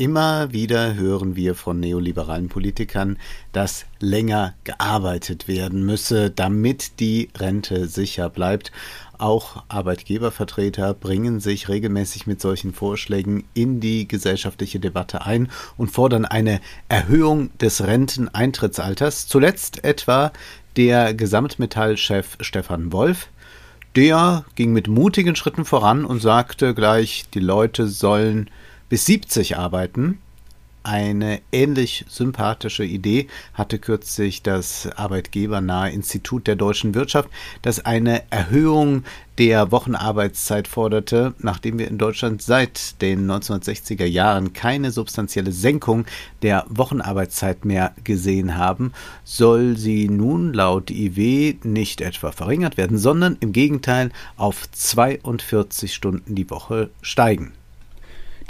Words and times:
Immer 0.00 0.50
wieder 0.50 0.94
hören 0.94 1.36
wir 1.36 1.54
von 1.54 1.78
neoliberalen 1.78 2.48
Politikern, 2.48 3.18
dass 3.52 3.84
länger 3.98 4.54
gearbeitet 4.64 5.46
werden 5.46 5.84
müsse, 5.84 6.30
damit 6.30 7.00
die 7.00 7.28
Rente 7.36 7.86
sicher 7.86 8.30
bleibt. 8.30 8.72
Auch 9.18 9.62
Arbeitgebervertreter 9.68 10.94
bringen 10.94 11.38
sich 11.38 11.68
regelmäßig 11.68 12.26
mit 12.26 12.40
solchen 12.40 12.72
Vorschlägen 12.72 13.44
in 13.52 13.80
die 13.80 14.08
gesellschaftliche 14.08 14.80
Debatte 14.80 15.26
ein 15.26 15.50
und 15.76 15.90
fordern 15.90 16.24
eine 16.24 16.62
Erhöhung 16.88 17.50
des 17.58 17.86
Renteneintrittsalters. 17.86 19.26
Zuletzt 19.26 19.84
etwa 19.84 20.32
der 20.78 21.12
Gesamtmetallchef 21.12 22.38
Stefan 22.40 22.90
Wolf. 22.90 23.28
Der 23.96 24.46
ging 24.54 24.72
mit 24.72 24.88
mutigen 24.88 25.36
Schritten 25.36 25.66
voran 25.66 26.06
und 26.06 26.20
sagte 26.22 26.74
gleich, 26.74 27.26
die 27.34 27.40
Leute 27.40 27.86
sollen 27.86 28.48
bis 28.90 29.06
70 29.06 29.56
arbeiten. 29.56 30.18
Eine 30.82 31.42
ähnlich 31.52 32.06
sympathische 32.08 32.84
Idee 32.84 33.28
hatte 33.52 33.78
kürzlich 33.78 34.42
das 34.42 34.88
arbeitgebernahe 34.96 35.90
Institut 35.90 36.46
der 36.46 36.56
deutschen 36.56 36.94
Wirtschaft, 36.94 37.28
das 37.60 37.84
eine 37.84 38.22
Erhöhung 38.30 39.04
der 39.36 39.72
Wochenarbeitszeit 39.72 40.66
forderte, 40.66 41.34
nachdem 41.38 41.78
wir 41.78 41.86
in 41.86 41.98
Deutschland 41.98 42.40
seit 42.40 43.00
den 43.02 43.30
1960er 43.30 44.06
Jahren 44.06 44.54
keine 44.54 44.90
substanzielle 44.90 45.52
Senkung 45.52 46.06
der 46.40 46.64
Wochenarbeitszeit 46.70 47.66
mehr 47.66 47.94
gesehen 48.02 48.56
haben, 48.56 48.92
soll 49.22 49.76
sie 49.76 50.08
nun 50.08 50.54
laut 50.54 50.90
IW 50.90 51.56
nicht 51.62 52.00
etwa 52.00 52.32
verringert 52.32 52.78
werden, 52.78 52.96
sondern 52.96 53.36
im 53.40 53.52
Gegenteil 53.52 54.12
auf 54.38 54.70
42 54.70 55.92
Stunden 55.94 56.34
die 56.34 56.48
Woche 56.48 56.88
steigen. 57.02 57.52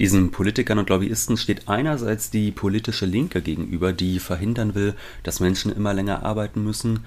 Diesen 0.01 0.31
Politikern 0.31 0.79
und 0.79 0.89
Lobbyisten 0.89 1.37
steht 1.37 1.69
einerseits 1.69 2.31
die 2.31 2.53
politische 2.53 3.05
Linke 3.05 3.43
gegenüber, 3.43 3.93
die 3.93 4.19
verhindern 4.19 4.75
will, 4.75 4.95
dass 5.25 5.41
Menschen 5.41 5.71
immer 5.71 5.93
länger 5.93 6.25
arbeiten 6.25 6.65
müssen. 6.65 7.01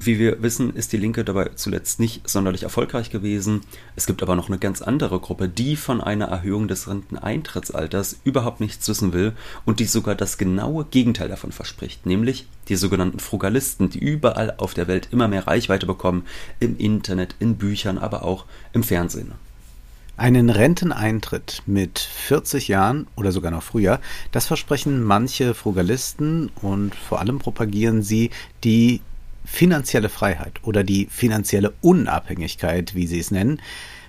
Wie 0.00 0.18
wir 0.18 0.42
wissen, 0.42 0.74
ist 0.74 0.92
die 0.92 0.96
Linke 0.96 1.22
dabei 1.22 1.50
zuletzt 1.54 2.00
nicht 2.00 2.28
sonderlich 2.28 2.64
erfolgreich 2.64 3.10
gewesen. 3.10 3.60
Es 3.94 4.06
gibt 4.06 4.24
aber 4.24 4.34
noch 4.34 4.48
eine 4.48 4.58
ganz 4.58 4.82
andere 4.82 5.20
Gruppe, 5.20 5.48
die 5.48 5.76
von 5.76 6.00
einer 6.00 6.24
Erhöhung 6.24 6.66
des 6.66 6.88
Renteneintrittsalters 6.88 8.18
überhaupt 8.24 8.58
nichts 8.58 8.88
wissen 8.88 9.12
will 9.12 9.34
und 9.64 9.78
die 9.78 9.84
sogar 9.84 10.16
das 10.16 10.36
genaue 10.36 10.84
Gegenteil 10.86 11.28
davon 11.28 11.52
verspricht, 11.52 12.06
nämlich 12.06 12.48
die 12.66 12.74
sogenannten 12.74 13.20
Frugalisten, 13.20 13.88
die 13.88 14.00
überall 14.00 14.54
auf 14.56 14.74
der 14.74 14.88
Welt 14.88 15.06
immer 15.12 15.28
mehr 15.28 15.46
Reichweite 15.46 15.86
bekommen, 15.86 16.24
im 16.58 16.76
Internet, 16.76 17.36
in 17.38 17.54
Büchern, 17.54 17.98
aber 17.98 18.24
auch 18.24 18.46
im 18.72 18.82
Fernsehen. 18.82 19.30
Einen 20.16 20.50
Renteneintritt 20.50 21.62
mit 21.66 21.98
40 21.98 22.68
Jahren 22.68 23.06
oder 23.16 23.32
sogar 23.32 23.50
noch 23.50 23.62
früher, 23.62 23.98
das 24.30 24.46
versprechen 24.46 25.02
manche 25.02 25.54
Frugalisten 25.54 26.50
und 26.60 26.94
vor 26.94 27.20
allem 27.20 27.38
propagieren 27.38 28.02
sie 28.02 28.30
die 28.62 29.00
finanzielle 29.44 30.10
Freiheit 30.10 30.60
oder 30.62 30.84
die 30.84 31.06
finanzielle 31.10 31.72
Unabhängigkeit, 31.80 32.94
wie 32.94 33.06
sie 33.06 33.18
es 33.18 33.30
nennen. 33.30 33.60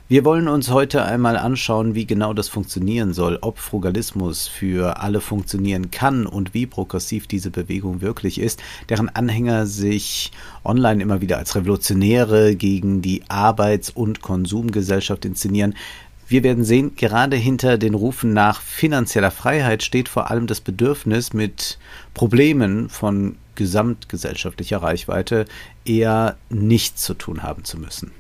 Wir 0.10 0.26
wollen 0.26 0.50
uns 0.50 0.70
heute 0.70 1.06
einmal 1.06 1.38
anschauen, 1.38 1.96
wie 1.96 2.06
genau 2.06 2.34
das 2.34 2.50
funktionieren 2.50 3.14
soll, 3.14 3.38
ob 3.40 3.58
Frugalismus 3.58 4.50
für 4.50 5.00
alle 5.00 5.22
funktionieren 5.22 5.92
kann 5.92 6.26
und 6.26 6.54
wie 6.54 6.66
progressiv 6.66 7.26
diese 7.26 7.52
Bewegung 7.52 8.02
wirklich 8.02 8.38
ist, 8.38 8.62
deren 8.90 9.08
Anhänger 9.08 9.66
sich 9.66 10.34
online 10.66 11.02
immer 11.02 11.22
wieder 11.22 11.38
als 11.38 11.56
Revolutionäre 11.56 12.58
gegen 12.58 13.02
die 13.02 13.24
Arbeits- 13.30 13.92
und 13.92 14.22
Konsumgesellschaft 14.22 15.24
inszenieren. 15.24 15.74
Wir 16.28 16.44
werden 16.44 16.66
sehen, 16.66 16.98
gerade 16.98 17.38
hinter 17.38 17.78
den 17.78 17.94
Rufen 17.94 18.34
nach 18.34 18.62
finanzieller 18.62 19.32
Freiheit 19.32 19.84
steht 19.84 20.10
vor 20.10 20.30
allem 20.30 20.48
das 20.48 20.60
Bedürfnis, 20.60 21.32
mit 21.32 21.80
Problemen 22.14 22.90
von 22.90 23.38
gesamtgesellschaftlicher 23.56 24.84
Reichweite 24.84 25.46
eher 25.86 26.36
nichts 26.50 27.04
zu 27.04 27.14
tun 27.14 27.42
haben 27.42 27.64
zu 27.64 27.80
müssen. 27.80 28.12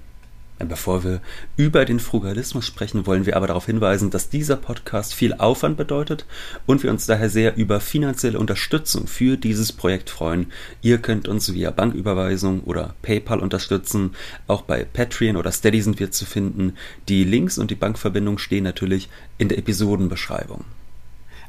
Bevor 0.66 1.03
wir 1.03 1.22
über 1.57 1.85
den 1.85 2.00
Frugalismus 2.00 2.66
sprechen, 2.66 3.06
wollen 3.06 3.25
wir 3.25 3.35
aber 3.35 3.47
darauf 3.47 3.66
hinweisen, 3.66 4.09
dass 4.09 4.29
dieser 4.29 4.56
Podcast 4.56 5.13
viel 5.13 5.34
Aufwand 5.34 5.78
bedeutet 5.78 6.25
und 6.66 6.84
wir 6.84 6.91
uns 6.91 7.06
daher 7.06 7.29
sehr 7.29 7.56
über 7.57 7.79
finanzielle 7.79 8.40
Unterstützung 8.40 9.07
für 9.07 9.38
dieses 9.38 9.72
Projekt 9.72 10.09
freuen. 10.09 10.51
Ihr 10.81 10.97
könnt 10.97 11.28
uns 11.28 11.53
via 11.53 11.72
Banküberweisung 11.72 12.62
oder 12.62 12.96
PayPal 13.01 13.40
unterstützen. 13.40 14.16
Auch 14.47 14.62
bei 14.62 14.84
Patreon 14.84 15.38
oder 15.38 15.51
Steady 15.51 15.81
sind 15.81 16.00
wir 16.00 16.12
zu 16.12 16.25
finden. 16.25 16.74
Die 17.09 17.24
Links 17.24 17.57
und 17.57 17.72
die 17.72 17.75
Bankverbindung 17.75 18.38
stehen 18.38 18.63
natürlich 18.63 19.09
in 19.38 19.50
der 19.50 19.57
Episodenbeschreibung. 19.57 20.66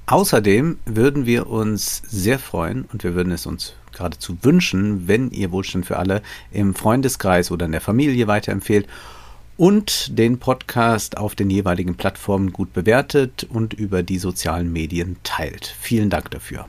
Außerdem 0.06 0.78
würden 0.84 1.24
wir 1.24 1.46
uns 1.46 2.02
sehr 2.06 2.38
freuen 2.38 2.84
und 2.92 3.04
wir 3.04 3.14
würden 3.14 3.32
es 3.32 3.46
uns 3.46 3.72
geradezu 3.92 4.36
wünschen, 4.42 5.08
wenn 5.08 5.30
ihr 5.30 5.50
Wohlstand 5.50 5.86
für 5.86 5.96
alle 5.98 6.22
im 6.52 6.74
Freundeskreis 6.74 7.50
oder 7.50 7.64
in 7.64 7.72
der 7.72 7.80
Familie 7.80 8.26
weiterempfehlt 8.26 8.86
und 9.56 10.18
den 10.18 10.38
Podcast 10.38 11.16
auf 11.16 11.34
den 11.34 11.48
jeweiligen 11.48 11.94
Plattformen 11.94 12.52
gut 12.52 12.74
bewertet 12.74 13.46
und 13.48 13.72
über 13.72 14.02
die 14.02 14.18
sozialen 14.18 14.70
Medien 14.70 15.16
teilt. 15.22 15.74
Vielen 15.80 16.10
Dank 16.10 16.30
dafür. 16.30 16.66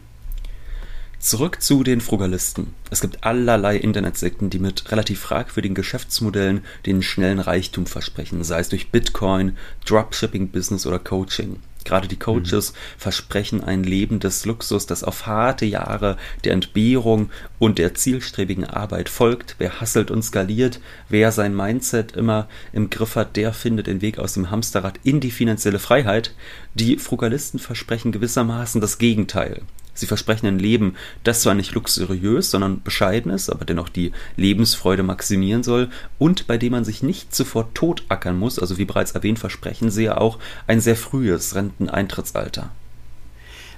Zurück 1.20 1.62
zu 1.62 1.84
den 1.84 2.00
Frugalisten. 2.02 2.74
Es 2.92 3.02
gibt 3.02 3.24
allerlei 3.24 3.76
Internetsekten, 3.78 4.50
die 4.50 4.60
mit 4.60 4.92
relativ 4.92 5.20
fragwürdigen 5.20 5.76
Geschäftsmodellen 5.76 6.62
den 6.86 7.02
schnellen 7.02 7.40
Reichtum 7.40 7.88
versprechen, 7.88 8.44
sei 8.44 8.60
es 8.60 8.70
durch 8.70 8.92
Bitcoin, 8.92 9.58
Dropshipping-Business 9.86 10.86
oder 10.86 11.00
Coaching. 11.00 11.58
Gerade 11.86 12.08
die 12.10 12.20
Coaches 12.20 12.74
mhm. 12.74 12.78
versprechen 12.98 13.64
ein 13.64 13.84
Leben 13.84 14.20
des 14.20 14.46
Luxus, 14.46 14.86
das 14.88 15.04
auf 15.04 15.28
harte 15.28 15.66
Jahre 15.66 16.18
der 16.44 16.54
Entbehrung 16.54 17.30
und 17.60 17.78
der 17.78 17.94
zielstrebigen 17.94 18.66
Arbeit 18.66 19.08
folgt. 19.08 19.56
Wer 19.60 19.80
hasselt 19.80 20.12
und 20.12 20.24
skaliert, 20.24 20.82
wer 21.08 21.32
sein 21.32 21.56
Mindset 21.56 22.12
immer 22.12 22.50
im 22.74 22.90
Griff 22.90 23.16
hat, 23.16 23.38
der 23.38 23.54
findet 23.54 23.88
den 23.88 24.02
Weg 24.02 24.20
aus 24.20 24.34
dem 24.34 24.52
Hamsterrad 24.52 25.00
in 25.04 25.22
die 25.22 25.32
finanzielle 25.32 25.80
Freiheit. 25.80 26.34
Die 26.74 26.98
Frugalisten 26.98 27.60
versprechen 27.60 28.12
gewissermaßen 28.12 28.82
das 28.82 28.98
Gegenteil. 28.98 29.62
Sie 29.96 30.06
versprechen 30.06 30.46
ein 30.46 30.60
Leben, 30.60 30.96
das 31.24 31.42
zwar 31.42 31.56
nicht 31.56 31.72
luxuriös, 31.72 32.52
sondern 32.52 32.84
bescheiden 32.84 33.32
ist, 33.32 33.50
aber 33.50 33.64
dennoch 33.66 33.90
die 33.90 34.12
Lebensfreude 34.36 35.04
maximieren 35.04 35.64
soll 35.64 35.90
und 36.20 36.48
bei 36.48 36.58
dem 36.58 36.74
man 36.74 36.84
sich 36.84 37.02
nicht 37.02 37.34
sofort 37.34 37.74
totackern 37.74 38.38
muss, 38.38 38.60
also 38.60 38.78
wie 38.78 38.86
bereits 38.86 39.14
erwähnt, 39.14 39.40
versprechen 39.40 39.90
sie 39.90 40.04
ja 40.04 40.18
auch 40.18 40.38
ein 40.68 40.82
sehr 40.82 40.98
frühes 40.98 41.56
Renteneintrittsalter. 41.56 42.70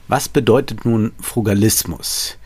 Was 0.07 0.27
bedeutet 0.27 0.85
nun 0.85 1.11
Frugalismus? 1.21 2.37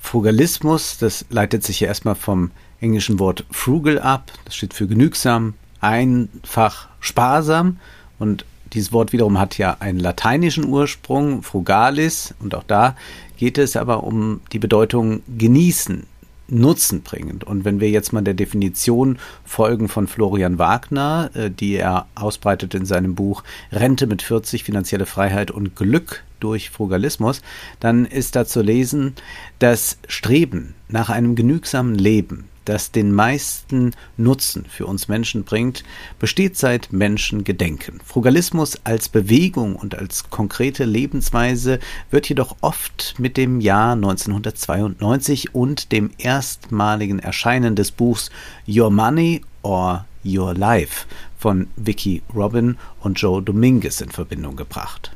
Frugalismus, 0.00 0.98
das 0.98 1.24
leitet 1.30 1.62
sich 1.62 1.80
ja 1.80 1.88
erstmal 1.88 2.16
vom 2.16 2.50
englischen 2.80 3.18
Wort 3.18 3.44
frugal 3.50 4.00
ab, 4.00 4.32
das 4.44 4.56
steht 4.56 4.74
für 4.74 4.88
genügsam, 4.88 5.54
einfach, 5.80 6.88
sparsam 6.98 7.78
und 8.18 8.44
dieses 8.72 8.92
Wort 8.92 9.12
wiederum 9.12 9.38
hat 9.38 9.58
ja 9.58 9.76
einen 9.80 9.98
lateinischen 9.98 10.64
Ursprung, 10.66 11.42
frugalis, 11.42 12.34
und 12.40 12.54
auch 12.54 12.64
da 12.64 12.96
geht 13.36 13.58
es 13.58 13.76
aber 13.76 14.04
um 14.04 14.40
die 14.52 14.58
Bedeutung 14.58 15.22
genießen, 15.38 16.06
nutzenbringend. 16.50 17.44
Und 17.44 17.64
wenn 17.64 17.80
wir 17.80 17.90
jetzt 17.90 18.12
mal 18.12 18.22
der 18.22 18.34
Definition 18.34 19.18
folgen 19.44 19.88
von 19.88 20.06
Florian 20.06 20.58
Wagner, 20.58 21.30
äh, 21.34 21.50
die 21.50 21.76
er 21.76 22.06
ausbreitet 22.14 22.74
in 22.74 22.84
seinem 22.84 23.14
Buch 23.14 23.42
Rente 23.72 24.06
mit 24.06 24.22
40, 24.22 24.64
finanzielle 24.64 25.06
Freiheit 25.06 25.50
und 25.50 25.76
Glück 25.76 26.24
durch 26.40 26.70
Frugalismus, 26.70 27.42
dann 27.78 28.04
ist 28.04 28.36
da 28.36 28.46
zu 28.46 28.62
lesen, 28.62 29.14
das 29.58 29.98
Streben 30.08 30.74
nach 30.88 31.08
einem 31.10 31.34
genügsamen 31.34 31.94
Leben, 31.94 32.49
das 32.64 32.90
den 32.90 33.12
meisten 33.12 33.92
Nutzen 34.16 34.64
für 34.66 34.86
uns 34.86 35.08
Menschen 35.08 35.44
bringt, 35.44 35.84
besteht 36.18 36.56
seit 36.56 36.92
Menschengedenken. 36.92 38.00
Frugalismus 38.04 38.78
als 38.84 39.08
Bewegung 39.08 39.76
und 39.76 39.96
als 39.96 40.30
konkrete 40.30 40.84
Lebensweise 40.84 41.78
wird 42.10 42.28
jedoch 42.28 42.56
oft 42.60 43.14
mit 43.18 43.36
dem 43.36 43.60
Jahr 43.60 43.92
1992 43.92 45.54
und 45.54 45.92
dem 45.92 46.10
erstmaligen 46.18 47.18
Erscheinen 47.18 47.76
des 47.76 47.90
Buchs 47.90 48.30
Your 48.68 48.90
Money 48.90 49.42
or 49.62 50.06
Your 50.24 50.54
Life 50.54 51.06
von 51.38 51.68
Vicky 51.76 52.22
Robin 52.34 52.76
und 53.00 53.20
Joe 53.20 53.42
Dominguez 53.42 54.00
in 54.00 54.10
Verbindung 54.10 54.56
gebracht 54.56 55.12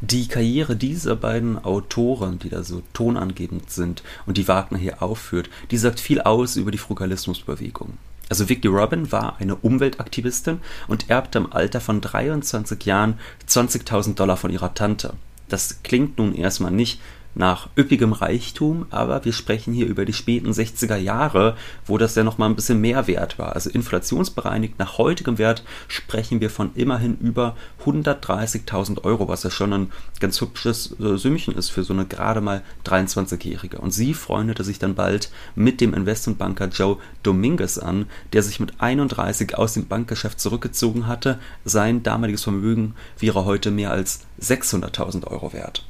die 0.00 0.28
Karriere 0.28 0.76
dieser 0.76 1.16
beiden 1.16 1.62
Autoren, 1.64 2.38
die 2.38 2.48
da 2.48 2.62
so 2.62 2.82
tonangebend 2.92 3.70
sind 3.70 4.02
und 4.26 4.36
die 4.36 4.48
Wagner 4.48 4.78
hier 4.78 5.02
aufführt, 5.02 5.48
die 5.70 5.78
sagt 5.78 6.00
viel 6.00 6.20
aus 6.20 6.56
über 6.56 6.70
die 6.70 6.78
Frugalismusbewegung. 6.78 7.98
Also 8.28 8.48
Vicky 8.48 8.68
Robin 8.68 9.12
war 9.12 9.36
eine 9.38 9.54
Umweltaktivistin 9.56 10.60
und 10.88 11.10
erbte 11.10 11.38
im 11.38 11.52
Alter 11.52 11.80
von 11.80 12.00
23 12.00 12.84
Jahren 12.84 13.18
20.000 13.48 14.14
Dollar 14.14 14.36
von 14.36 14.50
ihrer 14.50 14.74
Tante. 14.74 15.14
Das 15.48 15.82
klingt 15.82 16.18
nun 16.18 16.34
erstmal 16.34 16.72
nicht 16.72 17.00
nach 17.34 17.68
üppigem 17.76 18.12
Reichtum, 18.12 18.86
aber 18.90 19.24
wir 19.24 19.32
sprechen 19.32 19.74
hier 19.74 19.86
über 19.86 20.04
die 20.04 20.12
späten 20.12 20.50
60er 20.50 20.96
Jahre, 20.96 21.56
wo 21.86 21.98
das 21.98 22.14
ja 22.14 22.24
nochmal 22.24 22.48
ein 22.48 22.56
bisschen 22.56 22.80
mehr 22.80 23.06
wert 23.06 23.38
war. 23.38 23.54
Also 23.54 23.70
inflationsbereinigt 23.70 24.78
nach 24.78 24.98
heutigem 24.98 25.38
Wert 25.38 25.64
sprechen 25.88 26.40
wir 26.40 26.50
von 26.50 26.70
immerhin 26.74 27.18
über 27.18 27.56
130.000 27.84 29.04
Euro, 29.04 29.28
was 29.28 29.42
ja 29.42 29.50
schon 29.50 29.72
ein 29.72 29.92
ganz 30.20 30.40
hübsches 30.40 30.98
äh, 31.00 31.16
Sümmchen 31.16 31.54
ist 31.54 31.70
für 31.70 31.82
so 31.82 31.92
eine 31.92 32.06
gerade 32.06 32.40
mal 32.40 32.62
23-Jährige. 32.86 33.78
Und 33.78 33.90
sie 33.90 34.14
freundete 34.14 34.64
sich 34.64 34.78
dann 34.78 34.94
bald 34.94 35.30
mit 35.54 35.80
dem 35.80 35.94
Investmentbanker 35.94 36.68
Joe 36.68 36.98
Dominguez 37.22 37.78
an, 37.78 38.06
der 38.32 38.42
sich 38.42 38.60
mit 38.60 38.80
31 38.80 39.56
aus 39.56 39.74
dem 39.74 39.86
Bankgeschäft 39.86 40.40
zurückgezogen 40.40 41.06
hatte. 41.06 41.38
Sein 41.64 42.02
damaliges 42.02 42.42
Vermögen 42.42 42.94
wäre 43.18 43.44
heute 43.44 43.70
mehr 43.70 43.90
als 43.90 44.20
600.000 44.40 45.26
Euro 45.26 45.52
wert. 45.52 45.84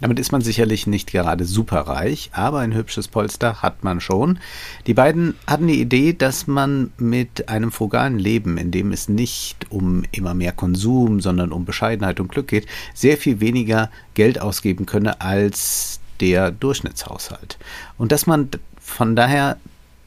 Damit 0.00 0.18
ist 0.18 0.30
man 0.30 0.42
sicherlich 0.42 0.86
nicht 0.86 1.10
gerade 1.10 1.44
superreich, 1.44 2.30
aber 2.32 2.58
ein 2.58 2.74
hübsches 2.74 3.08
Polster 3.08 3.62
hat 3.62 3.82
man 3.82 4.00
schon. 4.00 4.38
Die 4.86 4.92
beiden 4.92 5.34
hatten 5.46 5.68
die 5.68 5.80
Idee, 5.80 6.12
dass 6.12 6.46
man 6.46 6.92
mit 6.98 7.48
einem 7.48 7.72
frugalen 7.72 8.18
Leben, 8.18 8.58
in 8.58 8.70
dem 8.70 8.92
es 8.92 9.08
nicht 9.08 9.70
um 9.70 10.04
immer 10.12 10.34
mehr 10.34 10.52
Konsum, 10.52 11.20
sondern 11.20 11.50
um 11.50 11.64
Bescheidenheit 11.64 12.20
und 12.20 12.28
Glück 12.28 12.48
geht, 12.48 12.66
sehr 12.94 13.16
viel 13.16 13.40
weniger 13.40 13.90
Geld 14.14 14.40
ausgeben 14.40 14.84
könne 14.84 15.20
als 15.22 16.00
der 16.20 16.50
Durchschnittshaushalt. 16.50 17.58
Und 17.96 18.12
dass 18.12 18.26
man 18.26 18.50
von 18.78 19.16
daher 19.16 19.56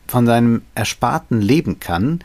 von 0.07 0.25
seinem 0.25 0.61
Ersparten 0.75 1.41
leben 1.41 1.79
kann 1.79 2.19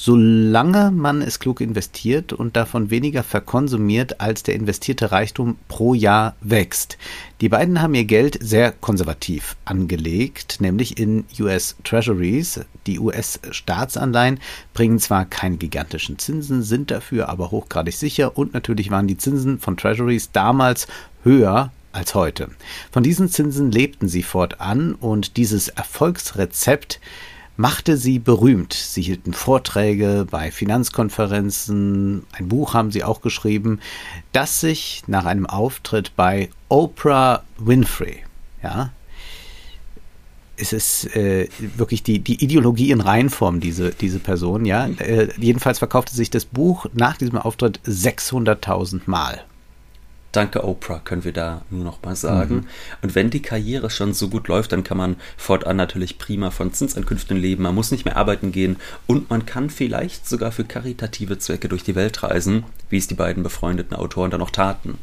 solange 0.00 0.92
man 0.92 1.22
es 1.22 1.40
klug 1.40 1.60
investiert 1.60 2.32
und 2.32 2.56
davon 2.56 2.88
weniger 2.88 3.24
verkonsumiert, 3.24 4.20
als 4.20 4.44
der 4.44 4.54
investierte 4.54 5.10
Reichtum 5.10 5.56
pro 5.66 5.92
Jahr 5.92 6.36
wächst. 6.40 6.98
Die 7.40 7.48
beiden 7.48 7.82
haben 7.82 7.96
ihr 7.96 8.04
Geld 8.04 8.38
sehr 8.40 8.70
konservativ 8.70 9.56
angelegt, 9.64 10.60
nämlich 10.60 11.00
in 11.00 11.24
US 11.40 11.74
Treasuries. 11.82 12.60
Die 12.86 13.00
US-Staatsanleihen 13.00 14.38
bringen 14.72 15.00
zwar 15.00 15.24
keine 15.24 15.56
gigantischen 15.56 16.16
Zinsen, 16.20 16.62
sind 16.62 16.92
dafür 16.92 17.28
aber 17.28 17.50
hochgradig 17.50 17.96
sicher 17.96 18.38
und 18.38 18.54
natürlich 18.54 18.92
waren 18.92 19.08
die 19.08 19.18
Zinsen 19.18 19.58
von 19.58 19.76
Treasuries 19.76 20.30
damals 20.30 20.86
höher 21.24 21.72
als 21.90 22.14
heute. 22.14 22.50
Von 22.92 23.02
diesen 23.02 23.28
Zinsen 23.30 23.72
lebten 23.72 24.06
sie 24.06 24.22
fortan 24.22 24.94
und 24.94 25.36
dieses 25.36 25.66
Erfolgsrezept 25.66 27.00
machte 27.58 27.96
sie 27.96 28.20
berühmt. 28.20 28.72
Sie 28.72 29.02
hielten 29.02 29.34
Vorträge 29.34 30.26
bei 30.30 30.50
Finanzkonferenzen, 30.50 32.24
ein 32.32 32.48
Buch 32.48 32.72
haben 32.72 32.92
sie 32.92 33.04
auch 33.04 33.20
geschrieben, 33.20 33.80
das 34.32 34.60
sich 34.60 35.02
nach 35.08 35.26
einem 35.26 35.44
Auftritt 35.44 36.16
bei 36.16 36.48
Oprah 36.68 37.42
Winfrey, 37.58 38.24
ja, 38.62 38.92
es 40.56 40.72
ist 40.72 41.16
äh, 41.16 41.48
wirklich 41.76 42.02
die, 42.02 42.18
die 42.18 42.42
Ideologie 42.42 42.90
in 42.90 43.00
Reinform, 43.00 43.60
diese, 43.60 43.90
diese 43.90 44.18
Person, 44.18 44.64
ja. 44.64 44.88
Äh, 44.98 45.28
jedenfalls 45.36 45.78
verkaufte 45.78 46.14
sich 46.14 46.30
das 46.30 46.44
Buch 46.44 46.86
nach 46.94 47.16
diesem 47.16 47.38
Auftritt 47.38 47.80
600.000 47.86 49.02
Mal. 49.06 49.44
Danke 50.32 50.62
Oprah, 50.62 50.98
können 50.98 51.24
wir 51.24 51.32
da 51.32 51.62
nur 51.70 51.84
noch 51.84 52.02
mal 52.02 52.14
sagen. 52.14 52.54
Mhm. 52.54 52.66
Und 53.00 53.14
wenn 53.14 53.30
die 53.30 53.40
Karriere 53.40 53.88
schon 53.88 54.12
so 54.12 54.28
gut 54.28 54.48
läuft, 54.48 54.72
dann 54.72 54.84
kann 54.84 54.98
man 54.98 55.16
fortan 55.38 55.76
natürlich 55.76 56.18
prima 56.18 56.50
von 56.50 56.72
Zinsankünften 56.72 57.36
leben. 57.36 57.62
Man 57.62 57.74
muss 57.74 57.90
nicht 57.90 58.04
mehr 58.04 58.16
arbeiten 58.16 58.52
gehen 58.52 58.76
und 59.06 59.30
man 59.30 59.46
kann 59.46 59.70
vielleicht 59.70 60.28
sogar 60.28 60.52
für 60.52 60.64
karitative 60.64 61.38
Zwecke 61.38 61.68
durch 61.68 61.82
die 61.82 61.94
Welt 61.94 62.22
reisen, 62.22 62.64
wie 62.90 62.98
es 62.98 63.06
die 63.06 63.14
beiden 63.14 63.42
befreundeten 63.42 63.96
Autoren 63.96 64.30
dann 64.30 64.42
auch 64.42 64.50
taten. 64.50 64.98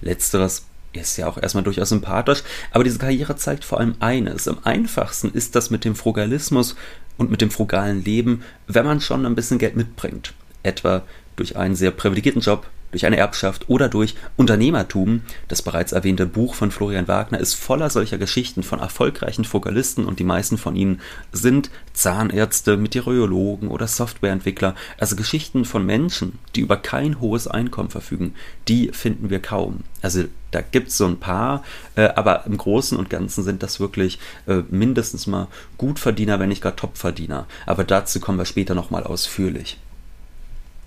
Letzteres 0.00 0.66
ist 0.92 1.16
ja 1.16 1.26
auch 1.26 1.38
erstmal 1.38 1.64
durchaus 1.64 1.88
sympathisch, 1.88 2.44
aber 2.70 2.84
diese 2.84 2.98
Karriere 2.98 3.34
zeigt 3.34 3.64
vor 3.64 3.80
allem 3.80 3.96
eines. 3.98 4.46
Am 4.46 4.58
einfachsten 4.62 5.32
ist 5.32 5.56
das 5.56 5.70
mit 5.70 5.84
dem 5.84 5.96
Frugalismus 5.96 6.76
und 7.16 7.30
mit 7.30 7.40
dem 7.40 7.50
frugalen 7.50 8.04
Leben, 8.04 8.42
wenn 8.68 8.86
man 8.86 9.00
schon 9.00 9.26
ein 9.26 9.34
bisschen 9.34 9.58
Geld 9.58 9.74
mitbringt. 9.74 10.32
Etwa 10.62 11.02
durch 11.36 11.56
einen 11.56 11.74
sehr 11.74 11.90
privilegierten 11.90 12.42
Job, 12.42 12.68
durch 12.94 13.06
eine 13.06 13.16
Erbschaft 13.16 13.68
oder 13.68 13.88
durch 13.88 14.14
Unternehmertum. 14.36 15.22
Das 15.48 15.62
bereits 15.62 15.90
erwähnte 15.90 16.26
Buch 16.26 16.54
von 16.54 16.70
Florian 16.70 17.08
Wagner 17.08 17.40
ist 17.40 17.54
voller 17.54 17.90
solcher 17.90 18.18
Geschichten 18.18 18.62
von 18.62 18.78
erfolgreichen 18.78 19.44
Fokalisten 19.44 20.04
und 20.04 20.20
die 20.20 20.24
meisten 20.24 20.58
von 20.58 20.76
ihnen 20.76 21.00
sind 21.32 21.70
Zahnärzte, 21.92 22.76
Meteorologen 22.76 23.68
oder 23.68 23.88
Softwareentwickler, 23.88 24.76
also 24.96 25.16
Geschichten 25.16 25.64
von 25.64 25.84
Menschen, 25.84 26.38
die 26.54 26.60
über 26.60 26.76
kein 26.76 27.20
hohes 27.20 27.48
Einkommen 27.48 27.90
verfügen. 27.90 28.34
Die 28.68 28.90
finden 28.92 29.28
wir 29.28 29.42
kaum. 29.42 29.80
Also 30.00 30.24
da 30.52 30.60
gibt 30.60 30.88
es 30.88 30.96
so 30.96 31.06
ein 31.06 31.18
paar, 31.18 31.64
äh, 31.96 32.10
aber 32.14 32.46
im 32.46 32.56
Großen 32.56 32.96
und 32.96 33.10
Ganzen 33.10 33.42
sind 33.42 33.64
das 33.64 33.80
wirklich 33.80 34.20
äh, 34.46 34.62
mindestens 34.70 35.26
mal 35.26 35.48
Gutverdiener, 35.78 36.38
wenn 36.38 36.50
nicht 36.50 36.62
gar 36.62 36.76
Topverdiener. 36.76 37.46
Aber 37.66 37.82
dazu 37.82 38.20
kommen 38.20 38.38
wir 38.38 38.44
später 38.44 38.76
nochmal 38.76 39.02
ausführlich 39.02 39.78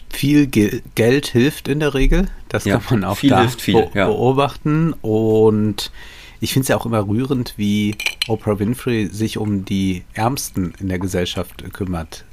viel 0.09 0.47
Ge 0.47 0.81
Geld 0.95 1.27
hilft 1.27 1.67
in 1.67 1.79
der 1.79 1.93
Regel. 1.93 2.27
Das 2.49 2.65
ja, 2.65 2.77
kann 2.77 3.01
man 3.01 3.09
auch 3.09 3.19
da 3.21 3.47
viel, 3.47 3.73
be 3.73 3.89
ja. 3.93 4.07
beobachten. 4.07 4.93
Und 5.01 5.91
ich 6.39 6.53
finde 6.53 6.63
es 6.63 6.67
ja 6.69 6.77
auch 6.77 6.85
immer 6.85 7.07
rührend, 7.07 7.53
wie 7.57 7.95
Oprah 8.27 8.59
Winfrey 8.59 9.07
sich 9.07 9.37
um 9.37 9.65
die 9.65 10.03
Ärmsten 10.13 10.73
in 10.79 10.89
der 10.89 10.99
Gesellschaft 10.99 11.63
kümmert. 11.73 12.25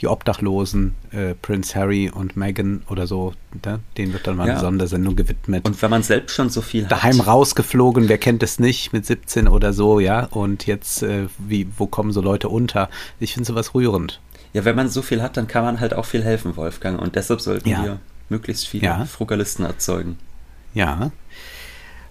Die 0.00 0.08
Obdachlosen, 0.08 0.94
äh, 1.10 1.34
Prince 1.34 1.74
Harry 1.74 2.10
und 2.10 2.36
Meghan 2.36 2.82
oder 2.90 3.06
so, 3.06 3.32
ne? 3.64 3.80
denen 3.96 4.12
wird 4.12 4.26
dann 4.26 4.36
mal 4.36 4.46
ja. 4.46 4.54
eine 4.54 4.60
Sondersendung 4.60 5.16
gewidmet. 5.16 5.66
Und 5.66 5.80
wenn 5.80 5.88
man 5.90 6.02
selbst 6.02 6.34
schon 6.34 6.50
so 6.50 6.60
viel 6.60 6.84
Daheim 6.84 7.18
hat. 7.20 7.28
rausgeflogen, 7.28 8.06
wer 8.10 8.18
kennt 8.18 8.42
es 8.42 8.58
nicht, 8.58 8.92
mit 8.92 9.06
17 9.06 9.48
oder 9.48 9.72
so, 9.72 9.98
ja. 9.98 10.26
Und 10.26 10.66
jetzt, 10.66 11.02
äh, 11.02 11.28
wie, 11.38 11.66
wo 11.78 11.86
kommen 11.86 12.12
so 12.12 12.20
Leute 12.20 12.50
unter? 12.50 12.90
Ich 13.20 13.32
finde 13.32 13.46
sowas 13.46 13.74
rührend 13.74 14.20
ja, 14.56 14.64
wenn 14.64 14.74
man 14.74 14.88
so 14.88 15.02
viel 15.02 15.20
hat, 15.20 15.36
dann 15.36 15.48
kann 15.48 15.64
man 15.64 15.80
halt 15.80 15.92
auch 15.92 16.06
viel 16.06 16.24
helfen, 16.24 16.56
Wolfgang. 16.56 16.98
Und 16.98 17.14
deshalb 17.14 17.42
sollten 17.42 17.68
ja. 17.68 17.84
wir 17.84 18.00
möglichst 18.30 18.66
viele 18.66 18.86
ja. 18.86 19.04
Frugalisten 19.04 19.66
erzeugen. 19.66 20.18
Ja. 20.72 21.10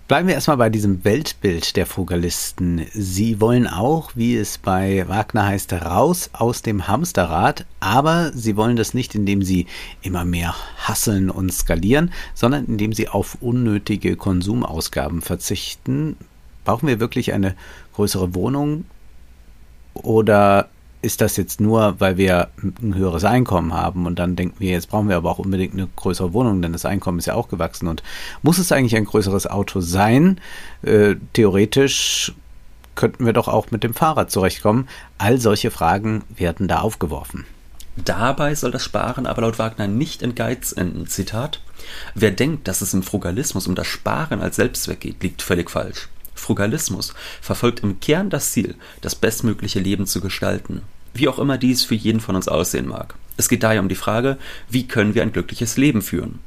Bleiben 0.08 0.28
wir 0.28 0.36
erstmal 0.36 0.58
bei 0.58 0.70
diesem 0.70 1.04
Weltbild 1.04 1.76
der 1.76 1.88
Frugalisten. 1.88 2.86
Sie 2.94 3.42
wollen 3.42 3.66
auch, 3.66 4.12
wie 4.14 4.36
es 4.38 4.60
bei 4.60 5.08
Wagner 5.08 5.48
heißt, 5.48 5.74
raus 5.74 6.30
aus 6.34 6.62
dem 6.62 6.88
Hamsterrad, 6.88 7.66
aber 7.80 8.32
sie 8.36 8.56
wollen 8.56 8.76
das 8.76 8.94
nicht, 8.94 9.16
indem 9.16 9.42
sie 9.42 9.66
immer 10.04 10.24
mehr 10.24 10.54
hasseln 10.78 11.32
und 11.32 11.52
skalieren, 11.52 12.12
sondern 12.36 12.66
indem 12.66 12.94
sie 12.94 13.10
auf 13.10 13.40
unnötige 13.42 14.18
Konsumausgaben 14.18 15.24
verzichten. 15.24 16.16
Brauchen 16.64 16.88
wir 16.88 17.00
wirklich 17.00 17.34
eine 17.34 17.56
größere 17.96 18.36
Wohnung 18.36 18.86
oder 19.96 20.70
ist 21.06 21.22
das 21.22 21.38
jetzt 21.38 21.62
nur, 21.62 22.00
weil 22.00 22.18
wir 22.18 22.50
ein 22.64 22.96
höheres 22.96 23.24
Einkommen 23.24 23.74
haben 23.74 24.08
und 24.08 24.18
dann 24.18 24.36
denken 24.36 24.56
wir, 24.60 24.72
jetzt 24.72 24.90
brauchen 24.90 25.08
wir 25.08 25.16
aber 25.16 25.30
auch 25.30 25.40
unbedingt 25.40 25.74
eine 25.74 25.88
größere 25.96 26.34
Wohnung, 26.34 26.62
denn 26.62 26.74
das 26.74 26.84
Einkommen 26.84 27.20
ist 27.20 27.28
ja 27.28 27.36
auch 27.36 27.48
gewachsen. 27.48 27.88
Und 27.88 28.02
muss 28.42 28.58
es 28.58 28.72
eigentlich 28.72 28.96
ein 28.96 29.06
größeres 29.06 29.48
Auto 29.48 29.82
sein? 29.82 30.42
Äh, 30.82 31.16
theoretisch 31.34 32.34
könnten 32.96 33.26
wir 33.26 33.34
doch 33.34 33.48
auch 33.48 33.70
mit 33.72 33.84
dem 33.84 33.94
Fahrrad 33.94 34.32
zurechtkommen. 34.32 34.88
All 35.20 35.40
solche 35.40 35.70
Fragen 35.70 36.24
werden 36.36 36.68
da 36.68 36.80
aufgeworfen. 36.80 37.46
Dabei 37.98 38.56
soll 38.56 38.72
das 38.72 38.84
Sparen 38.84 39.28
aber 39.28 39.44
laut 39.44 39.60
Wagner 39.60 39.88
nicht 39.88 40.22
in 40.22 40.34
Geiz 40.34 40.72
enden. 40.72 41.08
Zitat: 41.08 41.62
Wer 42.16 42.32
denkt, 42.32 42.68
dass 42.68 42.82
es 42.82 42.94
im 42.94 43.04
Frugalismus 43.04 43.68
um 43.68 43.76
das 43.76 43.88
Sparen 43.88 44.42
als 44.42 44.56
Selbstzweck 44.56 45.02
geht, 45.02 45.24
liegt 45.24 45.42
völlig 45.42 45.70
falsch. 45.70 46.10
Frugalismus 46.34 47.14
verfolgt 47.42 47.82
im 47.82 48.00
Kern 48.00 48.30
das 48.30 48.52
Ziel, 48.52 48.76
das 49.02 49.16
bestmögliche 49.16 49.80
Leben 49.80 50.08
zu 50.08 50.20
gestalten 50.20 50.82
wie 51.16 51.28
auch 51.28 51.40
immer 51.40 51.58
dies 51.58 51.84
für 51.84 51.96
jeden 51.96 52.20
von 52.20 52.36
uns 52.36 52.48
aussehen 52.48 52.88
mag. 52.88 53.16
Es 53.38 53.50
geht 53.50 53.64
daher 53.64 53.82
um 53.82 53.90
die 53.90 53.96
Frage, 53.96 54.38
wie 54.70 54.88
können 54.88 55.16
wir 55.16 55.24
ein 55.24 55.34
glückliches 55.34 55.78
Leben 55.78 56.02
führen? 56.02 56.40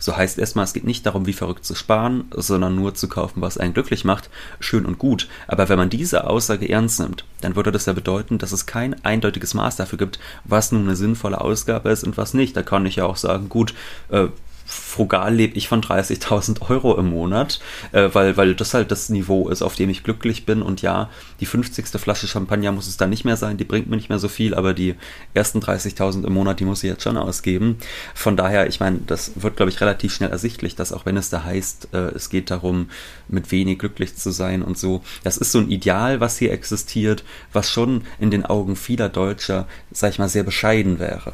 So 0.00 0.16
heißt 0.16 0.38
erstmal, 0.38 0.64
es 0.64 0.72
geht 0.72 0.84
nicht 0.84 1.04
darum, 1.04 1.26
wie 1.26 1.34
verrückt 1.34 1.66
zu 1.66 1.74
sparen, 1.74 2.24
sondern 2.34 2.74
nur 2.74 2.94
zu 2.94 3.06
kaufen, 3.06 3.42
was 3.42 3.58
einen 3.58 3.74
glücklich 3.74 4.04
macht. 4.04 4.30
Schön 4.58 4.86
und 4.86 4.98
gut. 4.98 5.28
Aber 5.46 5.68
wenn 5.68 5.76
man 5.76 5.90
diese 5.90 6.26
Aussage 6.26 6.68
ernst 6.70 7.00
nimmt, 7.00 7.26
dann 7.42 7.54
würde 7.54 7.70
das 7.70 7.84
ja 7.84 7.92
bedeuten, 7.92 8.38
dass 8.38 8.52
es 8.52 8.64
kein 8.64 9.04
eindeutiges 9.04 9.52
Maß 9.52 9.76
dafür 9.76 9.98
gibt, 9.98 10.18
was 10.44 10.72
nun 10.72 10.84
eine 10.84 10.96
sinnvolle 10.96 11.40
Ausgabe 11.40 11.90
ist 11.90 12.02
und 12.02 12.16
was 12.16 12.32
nicht. 12.32 12.56
Da 12.56 12.62
kann 12.62 12.86
ich 12.86 12.96
ja 12.96 13.04
auch 13.04 13.18
sagen, 13.18 13.50
gut, 13.50 13.74
äh, 14.08 14.28
frugal 14.70 15.34
lebe 15.34 15.56
ich 15.56 15.68
von 15.68 15.82
30.000 15.82 16.70
Euro 16.70 16.96
im 16.96 17.10
Monat, 17.10 17.60
äh, 17.92 18.08
weil, 18.12 18.36
weil 18.36 18.54
das 18.54 18.72
halt 18.72 18.90
das 18.90 19.08
Niveau 19.08 19.48
ist, 19.48 19.62
auf 19.62 19.74
dem 19.74 19.90
ich 19.90 20.04
glücklich 20.04 20.46
bin. 20.46 20.62
Und 20.62 20.80
ja, 20.80 21.10
die 21.40 21.46
50. 21.46 21.86
Flasche 22.00 22.28
Champagner 22.28 22.72
muss 22.72 22.86
es 22.86 22.96
dann 22.96 23.10
nicht 23.10 23.24
mehr 23.24 23.36
sein, 23.36 23.56
die 23.56 23.64
bringt 23.64 23.90
mir 23.90 23.96
nicht 23.96 24.08
mehr 24.08 24.18
so 24.18 24.28
viel, 24.28 24.54
aber 24.54 24.72
die 24.72 24.94
ersten 25.34 25.58
30.000 25.58 26.24
im 26.24 26.32
Monat, 26.32 26.60
die 26.60 26.64
muss 26.64 26.84
ich 26.84 26.90
jetzt 26.90 27.02
schon 27.02 27.16
ausgeben. 27.16 27.78
Von 28.14 28.36
daher, 28.36 28.68
ich 28.68 28.80
meine, 28.80 29.00
das 29.06 29.32
wird, 29.36 29.56
glaube 29.56 29.70
ich, 29.70 29.80
relativ 29.80 30.14
schnell 30.14 30.30
ersichtlich, 30.30 30.76
dass 30.76 30.92
auch 30.92 31.04
wenn 31.04 31.16
es 31.16 31.30
da 31.30 31.44
heißt, 31.44 31.88
äh, 31.92 32.12
es 32.14 32.30
geht 32.30 32.50
darum, 32.50 32.90
mit 33.28 33.50
wenig 33.50 33.78
glücklich 33.78 34.16
zu 34.16 34.30
sein 34.30 34.62
und 34.62 34.78
so, 34.78 35.02
das 35.24 35.36
ist 35.36 35.52
so 35.52 35.58
ein 35.58 35.70
Ideal, 35.70 36.20
was 36.20 36.38
hier 36.38 36.52
existiert, 36.52 37.24
was 37.52 37.70
schon 37.70 38.02
in 38.18 38.30
den 38.30 38.46
Augen 38.46 38.76
vieler 38.76 39.08
Deutscher, 39.08 39.66
sag 39.90 40.10
ich 40.10 40.18
mal, 40.18 40.28
sehr 40.28 40.44
bescheiden 40.44 40.98
wäre. 40.98 41.32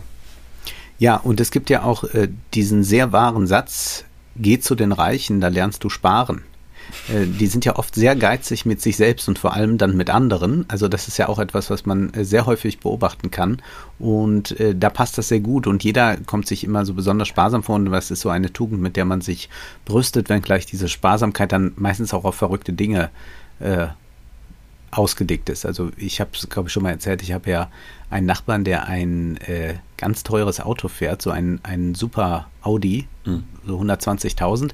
Ja, 0.98 1.16
und 1.16 1.40
es 1.40 1.50
gibt 1.50 1.70
ja 1.70 1.82
auch 1.82 2.04
äh, 2.04 2.28
diesen 2.54 2.82
sehr 2.82 3.12
wahren 3.12 3.46
Satz, 3.46 4.04
geh 4.36 4.58
zu 4.58 4.74
den 4.74 4.92
Reichen, 4.92 5.40
da 5.40 5.48
lernst 5.48 5.84
du 5.84 5.90
sparen. 5.90 6.42
äh, 7.08 7.26
die 7.26 7.46
sind 7.46 7.64
ja 7.64 7.76
oft 7.76 7.94
sehr 7.94 8.16
geizig 8.16 8.64
mit 8.64 8.80
sich 8.80 8.96
selbst 8.96 9.28
und 9.28 9.38
vor 9.38 9.54
allem 9.54 9.78
dann 9.78 9.96
mit 9.96 10.10
anderen. 10.10 10.64
Also 10.68 10.88
das 10.88 11.08
ist 11.08 11.18
ja 11.18 11.28
auch 11.28 11.38
etwas, 11.38 11.68
was 11.70 11.84
man 11.84 12.12
äh, 12.14 12.24
sehr 12.24 12.46
häufig 12.46 12.80
beobachten 12.80 13.30
kann. 13.30 13.60
Und 13.98 14.58
äh, 14.58 14.74
da 14.74 14.88
passt 14.90 15.18
das 15.18 15.28
sehr 15.28 15.40
gut. 15.40 15.66
Und 15.66 15.84
jeder 15.84 16.16
kommt 16.16 16.46
sich 16.46 16.64
immer 16.64 16.84
so 16.86 16.94
besonders 16.94 17.28
sparsam 17.28 17.62
vor. 17.62 17.76
Und 17.76 17.86
das 17.86 18.10
ist 18.10 18.20
so 18.20 18.30
eine 18.30 18.52
Tugend, 18.52 18.80
mit 18.80 18.96
der 18.96 19.04
man 19.04 19.20
sich 19.20 19.50
brüstet, 19.84 20.28
wenn 20.28 20.42
gleich 20.42 20.66
diese 20.66 20.88
Sparsamkeit 20.88 21.52
dann 21.52 21.72
meistens 21.76 22.14
auch 22.14 22.24
auf 22.24 22.36
verrückte 22.36 22.72
Dinge 22.72 23.10
ausgelegt 24.90 25.48
ist. 25.48 25.66
Also 25.66 25.90
ich 25.96 26.20
habe 26.20 26.30
es, 26.34 26.48
glaube 26.48 26.68
ich, 26.68 26.72
schon 26.72 26.82
mal 26.82 26.90
erzählt, 26.90 27.22
ich 27.22 27.32
habe 27.32 27.50
ja 27.50 27.70
einen 28.08 28.26
Nachbarn, 28.26 28.64
der 28.64 28.86
ein 28.86 29.36
äh, 29.38 29.74
ganz 29.96 30.22
teures 30.22 30.60
Auto 30.60 30.88
fährt, 30.88 31.22
so 31.22 31.30
ein, 31.30 31.60
ein 31.62 31.94
super 31.94 32.48
Audi, 32.62 33.06
mhm. 33.24 33.44
so 33.66 33.80
120.000. 33.80 34.70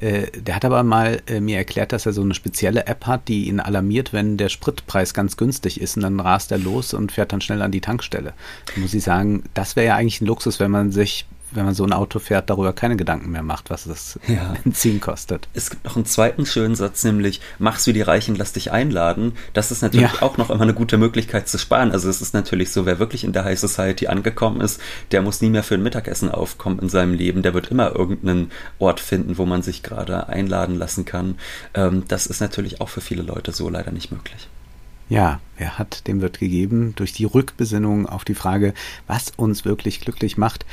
Äh, 0.00 0.30
der 0.30 0.54
hat 0.54 0.64
aber 0.64 0.82
mal 0.84 1.20
äh, 1.26 1.40
mir 1.40 1.56
erklärt, 1.56 1.92
dass 1.92 2.06
er 2.06 2.12
so 2.12 2.22
eine 2.22 2.34
spezielle 2.34 2.86
App 2.86 3.06
hat, 3.06 3.26
die 3.26 3.48
ihn 3.48 3.58
alarmiert, 3.58 4.12
wenn 4.12 4.36
der 4.36 4.48
Spritpreis 4.48 5.12
ganz 5.12 5.36
günstig 5.36 5.80
ist 5.80 5.96
und 5.96 6.02
dann 6.04 6.20
rast 6.20 6.52
er 6.52 6.58
los 6.58 6.94
und 6.94 7.10
fährt 7.10 7.32
dann 7.32 7.40
schnell 7.40 7.62
an 7.62 7.72
die 7.72 7.80
Tankstelle. 7.80 8.34
Da 8.72 8.80
muss 8.80 8.94
ich 8.94 9.02
sagen, 9.02 9.42
das 9.54 9.74
wäre 9.74 9.88
ja 9.88 9.96
eigentlich 9.96 10.20
ein 10.20 10.26
Luxus, 10.26 10.60
wenn 10.60 10.70
man 10.70 10.92
sich 10.92 11.26
wenn 11.50 11.64
man 11.64 11.74
so 11.74 11.84
ein 11.84 11.92
Auto 11.92 12.18
fährt, 12.18 12.50
darüber 12.50 12.72
keine 12.72 12.96
Gedanken 12.96 13.30
mehr 13.30 13.42
macht, 13.42 13.70
was 13.70 13.84
das 13.84 14.18
ja. 14.26 14.54
Benzin 14.64 15.00
kostet. 15.00 15.48
Es 15.54 15.70
gibt 15.70 15.84
noch 15.84 15.96
einen 15.96 16.04
zweiten 16.04 16.44
schönen 16.44 16.74
Satz, 16.74 17.04
nämlich 17.04 17.40
mach's 17.58 17.86
wie 17.86 17.92
die 17.92 18.02
Reichen, 18.02 18.36
lass 18.36 18.52
dich 18.52 18.70
einladen. 18.70 19.32
Das 19.54 19.70
ist 19.70 19.82
natürlich 19.82 20.12
ja. 20.12 20.22
auch 20.22 20.36
noch 20.36 20.50
immer 20.50 20.62
eine 20.62 20.74
gute 20.74 20.98
Möglichkeit 20.98 21.48
zu 21.48 21.58
sparen. 21.58 21.92
Also 21.92 22.08
es 22.08 22.20
ist 22.20 22.34
natürlich 22.34 22.70
so, 22.70 22.86
wer 22.86 22.98
wirklich 22.98 23.24
in 23.24 23.32
der 23.32 23.44
High 23.44 23.58
Society 23.58 24.08
angekommen 24.08 24.60
ist, 24.60 24.80
der 25.10 25.22
muss 25.22 25.40
nie 25.40 25.50
mehr 25.50 25.62
für 25.62 25.74
ein 25.74 25.82
Mittagessen 25.82 26.30
aufkommen 26.30 26.78
in 26.80 26.88
seinem 26.88 27.14
Leben. 27.14 27.42
Der 27.42 27.54
wird 27.54 27.68
immer 27.68 27.94
irgendeinen 27.94 28.50
Ort 28.78 29.00
finden, 29.00 29.38
wo 29.38 29.46
man 29.46 29.62
sich 29.62 29.82
gerade 29.82 30.28
einladen 30.28 30.76
lassen 30.76 31.04
kann. 31.04 31.36
Ähm, 31.74 32.04
das 32.08 32.26
ist 32.26 32.40
natürlich 32.40 32.80
auch 32.80 32.88
für 32.88 33.00
viele 33.00 33.22
Leute 33.22 33.52
so 33.52 33.68
leider 33.68 33.90
nicht 33.90 34.12
möglich. 34.12 34.48
Ja, 35.08 35.40
er 35.56 35.78
hat, 35.78 36.06
dem 36.06 36.20
wird 36.20 36.38
gegeben 36.38 36.92
durch 36.94 37.14
die 37.14 37.24
Rückbesinnung 37.24 38.06
auf 38.06 38.26
die 38.26 38.34
Frage, 38.34 38.74
was 39.06 39.32
uns 39.36 39.64
wirklich 39.64 40.02
glücklich 40.02 40.36
macht 40.36 40.66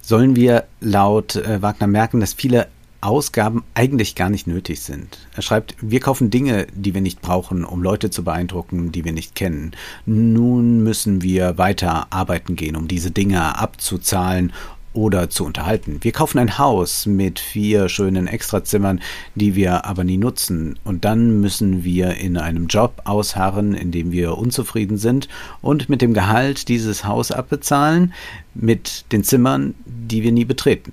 sollen 0.00 0.36
wir 0.36 0.64
laut 0.80 1.36
äh, 1.36 1.62
Wagner 1.62 1.86
merken, 1.86 2.20
dass 2.20 2.34
viele 2.34 2.68
Ausgaben 3.00 3.62
eigentlich 3.74 4.16
gar 4.16 4.28
nicht 4.28 4.48
nötig 4.48 4.80
sind. 4.80 5.28
Er 5.36 5.42
schreibt, 5.42 5.76
wir 5.80 6.00
kaufen 6.00 6.30
Dinge, 6.30 6.66
die 6.74 6.94
wir 6.94 7.00
nicht 7.00 7.22
brauchen, 7.22 7.64
um 7.64 7.82
Leute 7.82 8.10
zu 8.10 8.24
beeindrucken, 8.24 8.90
die 8.90 9.04
wir 9.04 9.12
nicht 9.12 9.36
kennen. 9.36 9.72
Nun 10.04 10.82
müssen 10.82 11.22
wir 11.22 11.58
weiter 11.58 12.08
arbeiten 12.10 12.56
gehen, 12.56 12.74
um 12.74 12.88
diese 12.88 13.12
Dinge 13.12 13.56
abzuzahlen 13.56 14.52
oder 14.98 15.30
zu 15.30 15.44
unterhalten. 15.44 15.98
Wir 16.00 16.10
kaufen 16.10 16.38
ein 16.38 16.58
Haus 16.58 17.06
mit 17.06 17.38
vier 17.38 17.88
schönen 17.88 18.26
Extrazimmern, 18.26 19.00
die 19.36 19.54
wir 19.54 19.84
aber 19.84 20.02
nie 20.02 20.16
nutzen. 20.16 20.76
Und 20.82 21.04
dann 21.04 21.40
müssen 21.40 21.84
wir 21.84 22.16
in 22.16 22.36
einem 22.36 22.66
Job 22.66 23.02
ausharren, 23.04 23.74
in 23.74 23.92
dem 23.92 24.10
wir 24.10 24.36
unzufrieden 24.36 24.98
sind 24.98 25.28
und 25.62 25.88
mit 25.88 26.02
dem 26.02 26.14
Gehalt 26.14 26.66
dieses 26.66 27.04
Haus 27.04 27.30
abbezahlen, 27.30 28.12
mit 28.54 29.04
den 29.12 29.22
Zimmern, 29.22 29.76
die 29.86 30.24
wir 30.24 30.32
nie 30.32 30.44
betreten. 30.44 30.92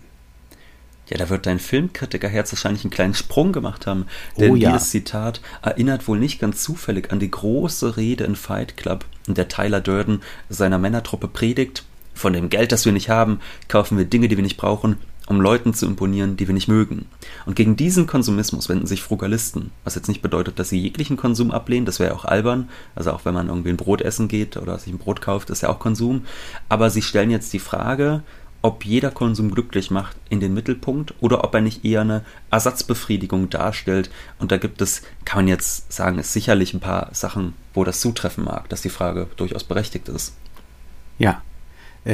Ja, 1.10 1.18
da 1.18 1.30
wird 1.30 1.48
dein 1.48 1.60
Filmkritikerherz 1.60 2.52
wahrscheinlich 2.52 2.84
einen 2.84 2.92
kleinen 2.92 3.14
Sprung 3.16 3.54
gemacht 3.54 3.88
haben. 3.88 4.06
Denn 4.38 4.52
oh 4.52 4.56
ja. 4.56 4.72
dieses 4.72 4.92
Zitat 4.92 5.42
erinnert 5.64 6.08
wohl 6.08 6.20
nicht 6.20 6.40
ganz 6.40 6.62
zufällig 6.62 7.12
an 7.12 7.20
die 7.20 7.30
große 7.30 7.98
Rede 7.98 8.24
in 8.24 8.36
Fight 8.36 8.78
Club, 8.78 9.06
in 9.28 9.34
der 9.34 9.48
Tyler 9.48 9.82
Durden 9.82 10.22
seiner 10.50 10.78
Männertruppe 10.78 11.28
predigt, 11.28 11.84
von 12.16 12.34
dem 12.34 12.50
Geld, 12.50 12.72
das 12.72 12.86
wir 12.86 12.92
nicht 12.92 13.10
haben, 13.10 13.40
kaufen 13.68 13.98
wir 13.98 14.06
Dinge, 14.06 14.28
die 14.28 14.38
wir 14.38 14.44
nicht 14.44 14.58
brauchen, 14.58 14.98
um 15.28 15.42
Leuten 15.42 15.74
zu 15.74 15.86
imponieren, 15.86 16.38
die 16.38 16.48
wir 16.48 16.54
nicht 16.54 16.68
mögen. 16.68 17.06
Und 17.46 17.56
gegen 17.56 17.76
diesen 17.76 18.08
Konsumismus 18.08 18.70
wenden 18.70 18.88
sich 18.88 19.02
Frugalisten, 19.02 19.72
was 19.84 19.96
jetzt 19.96 20.08
nicht 20.08 20.22
bedeutet, 20.22 20.60
dass 20.60 20.70
sie 20.70 20.80
jeglichen 20.80 21.18
Konsum 21.18 21.52
ablehnen, 21.52 21.86
das 21.86 22.00
wäre 22.00 22.12
ja 22.12 22.16
auch 22.16 22.26
albern, 22.26 22.70
also 22.96 23.12
auch 23.12 23.26
wenn 23.26 23.34
man 23.34 23.50
irgendwie 23.50 23.70
ein 23.70 23.78
Brot 23.78 24.02
essen 24.02 24.28
geht 24.28 24.58
oder 24.58 24.78
sich 24.80 24.94
ein 24.94 25.00
Brot 25.00 25.22
kauft, 25.22 25.50
ist 25.50 25.62
ja 25.62 25.70
auch 25.70 25.80
Konsum, 25.80 26.26
aber 26.70 26.90
sie 26.90 27.02
stellen 27.02 27.32
jetzt 27.32 27.54
die 27.54 27.60
Frage, 27.60 28.24
ob 28.62 28.84
jeder 28.84 29.12
Konsum 29.12 29.52
glücklich 29.52 29.92
macht, 29.92 30.18
in 30.28 30.40
den 30.40 30.56
Mittelpunkt 30.56 31.14
oder 31.20 31.44
ob 31.44 31.54
er 31.54 31.62
nicht 31.62 31.86
eher 31.86 32.02
eine 32.02 32.26
Ersatzbefriedigung 32.50 33.52
darstellt. 33.52 34.10
Und 34.40 34.52
da 34.52 34.58
gibt 34.58 34.82
es, 34.82 35.04
kann 35.24 35.40
man 35.40 35.48
jetzt 35.50 35.94
sagen, 35.94 36.18
ist 36.18 36.34
sicherlich 36.34 36.74
ein 36.74 36.80
paar 36.80 37.10
Sachen, 37.14 37.54
wo 37.76 37.84
das 37.84 38.02
zutreffen 38.02 38.44
mag, 38.44 38.68
dass 38.70 38.82
die 38.82 38.90
Frage 38.90 39.28
durchaus 39.38 39.64
berechtigt 39.64 40.10
ist. 40.10 40.36
Ja, 41.20 41.44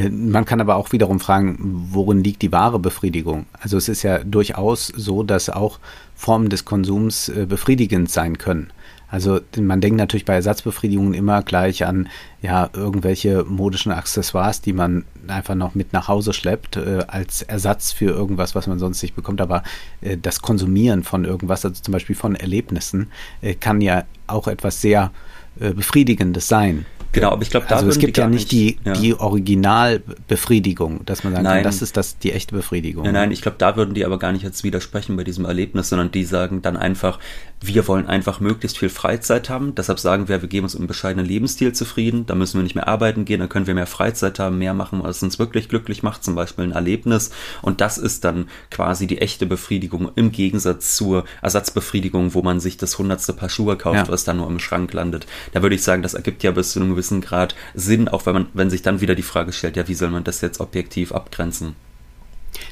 man 0.09 0.45
kann 0.45 0.61
aber 0.61 0.77
auch 0.77 0.93
wiederum 0.93 1.19
fragen, 1.19 1.57
worin 1.91 2.23
liegt 2.23 2.41
die 2.41 2.51
wahre 2.51 2.79
Befriedigung? 2.79 3.45
Also 3.59 3.75
es 3.75 3.89
ist 3.89 4.03
ja 4.03 4.19
durchaus 4.23 4.87
so, 4.87 5.21
dass 5.23 5.49
auch 5.49 5.79
Formen 6.15 6.49
des 6.49 6.63
Konsums 6.63 7.27
äh, 7.27 7.45
befriedigend 7.45 8.09
sein 8.09 8.37
können. 8.37 8.71
Also 9.11 9.41
man 9.59 9.81
denkt 9.81 9.97
natürlich 9.97 10.23
bei 10.23 10.35
Ersatzbefriedigungen 10.35 11.13
immer 11.13 11.43
gleich 11.43 11.85
an 11.85 12.07
ja 12.41 12.69
irgendwelche 12.73 13.43
modischen 13.43 13.91
Accessoires, 13.91 14.61
die 14.61 14.71
man 14.71 15.03
einfach 15.27 15.55
noch 15.55 15.75
mit 15.75 15.91
nach 15.91 16.07
Hause 16.07 16.31
schleppt 16.31 16.77
äh, 16.77 17.03
als 17.07 17.41
Ersatz 17.41 17.91
für 17.91 18.11
irgendwas, 18.11 18.55
was 18.55 18.67
man 18.67 18.79
sonst 18.79 19.01
nicht 19.01 19.15
bekommt. 19.15 19.41
Aber 19.41 19.63
äh, 19.99 20.15
das 20.15 20.41
Konsumieren 20.41 21.03
von 21.03 21.25
irgendwas, 21.25 21.65
also 21.65 21.81
zum 21.81 21.91
Beispiel 21.91 22.15
von 22.15 22.35
Erlebnissen, 22.35 23.11
äh, 23.41 23.53
kann 23.53 23.81
ja 23.81 24.05
auch 24.27 24.47
etwas 24.47 24.79
sehr 24.79 25.11
äh, 25.59 25.73
befriedigendes 25.73 26.47
sein. 26.47 26.85
Genau, 27.11 27.31
aber 27.31 27.41
ich 27.41 27.49
glaube, 27.49 27.65
da 27.67 27.75
also 27.75 27.89
es 27.89 27.99
gibt 27.99 28.17
ja 28.17 28.27
nicht 28.27 28.51
die, 28.51 28.77
ja. 28.85 28.93
die 28.93 29.13
Originalbefriedigung, 29.13 31.05
dass 31.05 31.23
man 31.23 31.33
sagt, 31.33 31.43
nein. 31.43 31.63
das 31.63 31.81
ist 31.81 31.97
das 31.97 32.17
die 32.17 32.31
echte 32.31 32.55
Befriedigung. 32.55 33.03
Nein, 33.03 33.13
nein, 33.13 33.31
ich 33.31 33.41
glaube, 33.41 33.57
da 33.57 33.75
würden 33.75 33.93
die 33.93 34.05
aber 34.05 34.17
gar 34.17 34.31
nicht 34.31 34.43
jetzt 34.43 34.63
widersprechen 34.63 35.17
bei 35.17 35.23
diesem 35.23 35.45
Erlebnis, 35.45 35.89
sondern 35.89 36.11
die 36.11 36.23
sagen 36.23 36.61
dann 36.61 36.77
einfach, 36.77 37.19
wir 37.63 37.87
wollen 37.87 38.07
einfach 38.07 38.39
möglichst 38.39 38.79
viel 38.79 38.89
Freizeit 38.89 39.47
haben. 39.47 39.75
Deshalb 39.75 39.99
sagen 39.99 40.27
wir, 40.27 40.41
wir 40.41 40.49
geben 40.49 40.63
uns 40.63 40.73
im 40.73 40.87
bescheidenen 40.87 41.27
Lebensstil 41.27 41.73
zufrieden. 41.73 42.25
Da 42.25 42.33
müssen 42.33 42.57
wir 42.57 42.63
nicht 42.63 42.73
mehr 42.73 42.87
arbeiten 42.87 43.23
gehen, 43.23 43.39
dann 43.39 43.49
können 43.49 43.67
wir 43.67 43.75
mehr 43.75 43.85
Freizeit 43.85 44.39
haben, 44.39 44.57
mehr 44.57 44.73
machen, 44.73 45.03
was 45.03 45.21
uns 45.21 45.37
wirklich 45.37 45.69
glücklich 45.69 46.01
macht, 46.01 46.23
zum 46.23 46.33
Beispiel 46.33 46.65
ein 46.65 46.71
Erlebnis. 46.71 47.29
Und 47.61 47.79
das 47.79 47.99
ist 47.99 48.23
dann 48.23 48.49
quasi 48.71 49.05
die 49.05 49.19
echte 49.19 49.45
Befriedigung 49.45 50.09
im 50.15 50.31
Gegensatz 50.31 50.95
zur 50.95 51.23
Ersatzbefriedigung, 51.43 52.33
wo 52.33 52.41
man 52.41 52.59
sich 52.59 52.77
das 52.77 52.97
hundertste 52.97 53.33
Paar 53.33 53.49
Schuhe 53.49 53.77
kauft, 53.77 54.07
ja. 54.07 54.07
was 54.07 54.23
dann 54.23 54.37
nur 54.37 54.47
im 54.47 54.59
Schrank 54.59 54.91
landet. 54.93 55.27
Da 55.53 55.61
würde 55.61 55.75
ich 55.75 55.83
sagen, 55.83 56.01
das 56.01 56.15
ergibt 56.15 56.41
ja 56.41 56.49
bis 56.49 56.71
zu 56.71 56.79
einem 56.79 56.89
gewissen 56.89 57.21
Grad 57.21 57.55
Sinn, 57.75 58.07
auch 58.07 58.25
wenn 58.25 58.33
man, 58.33 58.47
wenn 58.55 58.71
sich 58.71 58.81
dann 58.81 59.01
wieder 59.01 59.13
die 59.13 59.21
Frage 59.21 59.53
stellt, 59.53 59.77
ja, 59.77 59.87
wie 59.87 59.93
soll 59.93 60.09
man 60.09 60.23
das 60.23 60.41
jetzt 60.41 60.59
objektiv 60.59 61.11
abgrenzen? 61.11 61.75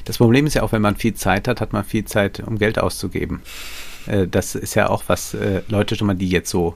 Das 0.04 0.18
Problem 0.18 0.46
ist 0.46 0.54
ja 0.54 0.62
auch, 0.62 0.72
wenn 0.72 0.82
man 0.82 0.96
viel 0.96 1.14
Zeit 1.14 1.46
hat, 1.46 1.60
hat 1.60 1.72
man 1.72 1.84
viel 1.84 2.04
Zeit, 2.04 2.40
um 2.40 2.58
Geld 2.58 2.78
auszugeben. 2.78 3.40
Äh, 4.06 4.26
das 4.26 4.54
ist 4.54 4.74
ja 4.74 4.88
auch 4.88 5.04
was 5.06 5.34
äh, 5.34 5.62
Leute 5.68 5.96
schon 5.96 6.06
mal, 6.06 6.14
die 6.14 6.28
jetzt 6.28 6.50
so 6.50 6.74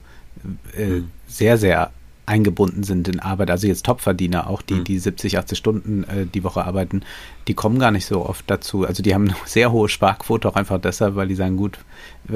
äh, 0.77 0.85
mhm. 0.85 1.11
sehr, 1.27 1.57
sehr 1.57 1.91
eingebunden 2.25 2.83
sind 2.83 3.07
in 3.07 3.19
Arbeit, 3.19 3.51
also 3.51 3.67
jetzt 3.67 3.85
Topverdiener, 3.85 4.49
auch 4.49 4.61
die, 4.61 4.75
mhm. 4.75 4.83
die 4.83 4.97
70, 4.97 5.37
80 5.37 5.57
Stunden 5.57 6.03
äh, 6.05 6.25
die 6.25 6.43
Woche 6.43 6.65
arbeiten, 6.65 7.03
die 7.47 7.53
kommen 7.53 7.77
gar 7.77 7.91
nicht 7.91 8.05
so 8.05 8.25
oft 8.25 8.49
dazu. 8.49 8.85
Also 8.85 9.03
die 9.03 9.13
haben 9.13 9.25
eine 9.29 9.37
sehr 9.45 9.71
hohe 9.71 9.89
Sparquote 9.89 10.47
auch 10.47 10.55
einfach 10.55 10.79
deshalb, 10.81 11.15
weil 11.15 11.27
die 11.27 11.35
sagen, 11.35 11.57
gut, 11.57 11.77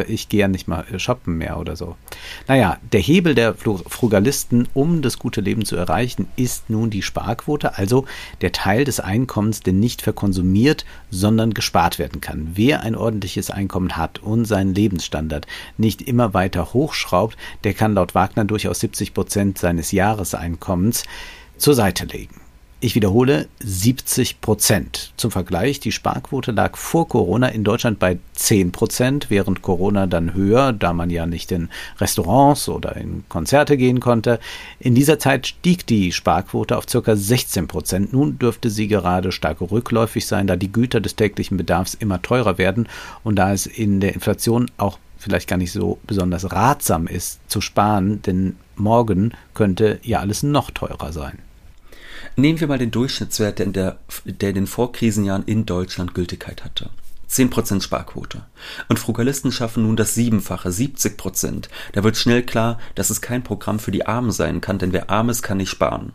ich 0.08 0.30
gehe 0.30 0.42
ja 0.42 0.48
nicht 0.48 0.68
mal 0.68 0.86
shoppen 1.00 1.38
mehr 1.38 1.58
oder 1.58 1.76
so. 1.76 1.96
Naja, 2.48 2.78
der 2.92 3.00
Hebel 3.00 3.36
der 3.36 3.56
Frugalisten, 3.56 4.68
um 4.74 5.02
das 5.02 5.20
gute 5.20 5.42
Leben 5.42 5.66
zu 5.66 5.76
erreichen, 5.76 6.28
ist 6.36 6.70
nun 6.70 6.90
die 6.90 7.02
Sparquote, 7.02 7.78
also 7.78 8.06
der 8.42 8.52
Teil 8.52 8.84
des 8.84 9.00
Einkommens, 9.00 9.62
der 9.62 9.74
nicht 9.74 10.02
verkonsumiert, 10.02 10.86
sondern 11.10 11.54
gespart 11.54 12.00
werden 12.00 12.22
kann. 12.22 12.52
Wer 12.54 12.82
ein 12.82 12.96
ordentliches 12.96 13.52
Einkommen 13.52 13.98
hat 13.98 14.20
und 14.20 14.46
seinen 14.46 14.74
Lebensstandard 14.74 15.48
nicht 15.78 16.02
immer 16.02 16.34
weiter 16.34 16.74
hochschraubt, 16.74 17.38
der 17.64 17.74
kann 17.74 17.94
laut 17.94 18.16
Wagner 18.16 18.46
durchaus 18.46 18.80
70 18.80 19.14
Prozent 19.14 19.58
seines 19.58 19.92
Jahreseinkommens 19.92 21.04
zur 21.58 21.74
Seite 21.74 22.06
legen. 22.06 22.49
Ich 22.82 22.96
wiederhole, 22.96 23.50
70 23.60 24.40
Prozent. 24.40 25.12
Zum 25.18 25.32
Vergleich, 25.32 25.82
die 25.82 25.92
Sparquote 25.92 26.54
lag 26.54 26.78
vor 26.78 27.10
Corona 27.10 27.50
in 27.50 27.66
Deutschland 27.66 28.00
bei 28.00 28.20
10 28.36 28.72
Prozent, 28.72 29.30
während 29.30 29.62
Corona 29.62 30.08
dann 30.08 30.34
höher, 30.34 30.72
da 30.72 30.94
man 30.94 31.10
ja 31.10 31.26
nicht 31.26 31.52
in 31.52 31.68
Restaurants 32.00 32.70
oder 32.70 32.96
in 32.96 33.26
Konzerte 33.28 33.76
gehen 33.76 34.00
konnte. 34.00 34.40
In 34.80 34.96
dieser 34.96 35.20
Zeit 35.20 35.48
stieg 35.48 35.88
die 35.88 36.14
Sparquote 36.14 36.78
auf 36.78 36.86
ca. 36.86 37.18
16 37.18 37.68
Prozent. 37.68 38.14
Nun 38.14 38.40
dürfte 38.40 38.70
sie 38.70 38.88
gerade 38.88 39.34
stark 39.34 39.60
rückläufig 39.60 40.26
sein, 40.26 40.48
da 40.48 40.56
die 40.56 40.72
Güter 40.72 41.02
des 41.02 41.18
täglichen 41.18 41.58
Bedarfs 41.58 41.96
immer 41.96 42.22
teurer 42.22 42.58
werden 42.58 42.88
und 43.26 43.36
da 43.36 43.52
es 43.52 43.66
in 43.66 44.00
der 44.00 44.14
Inflation 44.14 44.72
auch 44.78 45.00
vielleicht 45.18 45.50
gar 45.50 45.58
nicht 45.58 45.74
so 45.74 46.00
besonders 46.08 46.50
ratsam 46.54 47.08
ist 47.08 47.42
zu 47.50 47.60
sparen, 47.60 48.22
denn 48.22 48.56
morgen 48.78 49.34
könnte 49.54 50.00
ja 50.02 50.22
alles 50.22 50.44
noch 50.44 50.72
teurer 50.72 51.12
sein. 51.12 51.40
Nehmen 52.36 52.60
wir 52.60 52.68
mal 52.68 52.78
den 52.78 52.92
Durchschnittswert, 52.92 53.60
der 53.60 53.66
in, 53.66 53.74
der, 53.74 54.00
der 54.26 54.50
in 54.50 54.56
den 54.56 54.68
Vorkrisenjahren 54.68 55.44
in 55.46 55.66
Deutschland 55.66 56.14
Gültigkeit 56.14 56.64
hatte. 56.64 56.90
10% 57.30 57.84
Sparquote. 57.84 58.42
Und 58.88 58.98
Frugalisten 58.98 59.52
schaffen 59.52 59.84
nun 59.84 59.96
das 59.96 60.16
Siebenfache, 60.16 60.70
70%. 60.70 61.70
Da 61.94 62.04
wird 62.04 62.18
schnell 62.18 62.44
klar, 62.44 62.80
dass 62.96 63.12
es 63.12 63.22
kein 63.22 63.44
Programm 63.44 63.80
für 63.80 63.92
die 63.92 64.08
Armen 64.08 64.32
sein 64.32 64.62
kann, 64.62 64.80
denn 64.80 64.94
wer 64.94 65.10
arm 65.10 65.30
ist, 65.30 65.44
kann 65.44 65.58
nicht 65.58 65.70
sparen. 65.70 66.14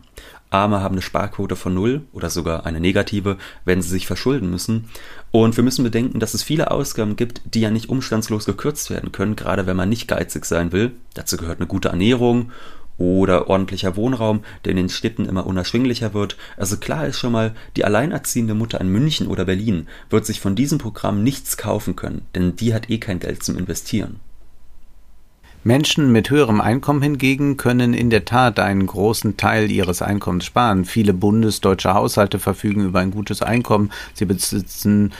Arme 0.49 0.81
haben 0.81 0.95
eine 0.95 1.01
Sparquote 1.01 1.55
von 1.55 1.73
null 1.73 2.03
oder 2.11 2.29
sogar 2.29 2.65
eine 2.65 2.79
negative, 2.79 3.37
wenn 3.63 3.81
sie 3.81 3.89
sich 3.89 4.07
verschulden 4.07 4.49
müssen. 4.49 4.89
Und 5.31 5.57
wir 5.57 5.63
müssen 5.63 5.83
bedenken, 5.83 6.19
dass 6.19 6.33
es 6.33 6.43
viele 6.43 6.71
Ausgaben 6.71 7.15
gibt, 7.15 7.41
die 7.45 7.61
ja 7.61 7.71
nicht 7.71 7.89
umstandslos 7.89 8.45
gekürzt 8.45 8.89
werden 8.89 9.11
können, 9.11 9.35
gerade 9.35 9.65
wenn 9.65 9.75
man 9.75 9.89
nicht 9.89 10.07
geizig 10.07 10.45
sein 10.45 10.71
will. 10.71 10.91
Dazu 11.13 11.37
gehört 11.37 11.59
eine 11.59 11.67
gute 11.67 11.89
Ernährung 11.89 12.51
oder 12.97 13.49
ordentlicher 13.49 13.95
Wohnraum, 13.95 14.41
der 14.63 14.71
in 14.71 14.77
den 14.77 14.89
Städten 14.89 15.25
immer 15.25 15.45
unerschwinglicher 15.45 16.13
wird. 16.13 16.37
Also 16.57 16.77
klar 16.77 17.07
ist 17.07 17.19
schon 17.19 17.31
mal, 17.31 17.53
die 17.75 17.85
alleinerziehende 17.85 18.53
Mutter 18.53 18.79
in 18.79 18.89
München 18.89 19.27
oder 19.27 19.45
Berlin 19.45 19.87
wird 20.09 20.25
sich 20.25 20.39
von 20.39 20.55
diesem 20.55 20.77
Programm 20.77 21.23
nichts 21.23 21.57
kaufen 21.57 21.95
können, 21.95 22.21
denn 22.35 22.55
die 22.55 22.73
hat 22.73 22.89
eh 22.89 22.97
kein 22.97 23.19
Geld 23.19 23.43
zum 23.43 23.57
Investieren. 23.57 24.19
Menschen 25.65 26.11
mit 26.11 26.29
höherem 26.29 26.61
Einkommen 26.61 27.01
hingegen 27.01 27.57
können 27.57 27.95
in 27.95 28.11
der 28.11 28.23
Tat 28.23 28.59
einen 28.59 28.85
großen 28.85 29.35
Teil 29.35 29.71
ihres 29.71 30.03
Einkommens 30.03 30.45
sparen. 30.45 30.85
Viele 30.85 31.11
bundesdeutsche 31.11 31.95
Haushalte 31.95 32.37
verfügen 32.37 32.85
über 32.85 32.99
ein 32.99 33.09
gutes 33.09 33.41
Einkommen. 33.41 33.91
Sie 34.13 34.25
besitzen 34.25 35.11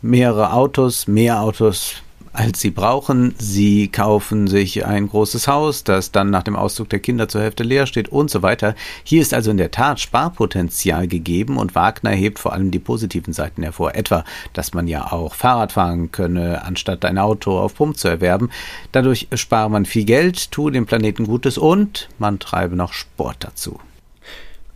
mehrere 0.00 0.52
Autos, 0.52 1.08
mehr 1.08 1.40
Autos 1.42 1.96
als 2.38 2.60
sie 2.60 2.70
brauchen. 2.70 3.34
Sie 3.38 3.88
kaufen 3.88 4.46
sich 4.46 4.86
ein 4.86 5.08
großes 5.08 5.48
Haus, 5.48 5.82
das 5.82 6.12
dann 6.12 6.30
nach 6.30 6.44
dem 6.44 6.54
Auszug 6.54 6.88
der 6.88 7.00
Kinder 7.00 7.28
zur 7.28 7.42
Hälfte 7.42 7.64
leer 7.64 7.86
steht 7.86 8.10
und 8.10 8.30
so 8.30 8.42
weiter. 8.42 8.76
Hier 9.02 9.20
ist 9.20 9.34
also 9.34 9.50
in 9.50 9.56
der 9.56 9.72
Tat 9.72 9.98
Sparpotenzial 9.98 11.08
gegeben 11.08 11.56
und 11.56 11.74
Wagner 11.74 12.10
hebt 12.10 12.38
vor 12.38 12.52
allem 12.52 12.70
die 12.70 12.78
positiven 12.78 13.32
Seiten 13.32 13.64
hervor. 13.64 13.96
Etwa, 13.96 14.24
dass 14.52 14.72
man 14.72 14.86
ja 14.86 15.10
auch 15.10 15.34
Fahrrad 15.34 15.72
fahren 15.72 16.12
könne, 16.12 16.64
anstatt 16.64 17.04
ein 17.04 17.18
Auto 17.18 17.58
auf 17.58 17.74
Pump 17.74 17.98
zu 17.98 18.06
erwerben. 18.06 18.50
Dadurch 18.92 19.26
spare 19.34 19.68
man 19.68 19.84
viel 19.84 20.04
Geld, 20.04 20.52
tue 20.52 20.70
dem 20.70 20.86
Planeten 20.86 21.26
Gutes 21.26 21.58
und 21.58 22.08
man 22.18 22.38
treibe 22.38 22.76
noch 22.76 22.92
Sport 22.92 23.38
dazu 23.40 23.80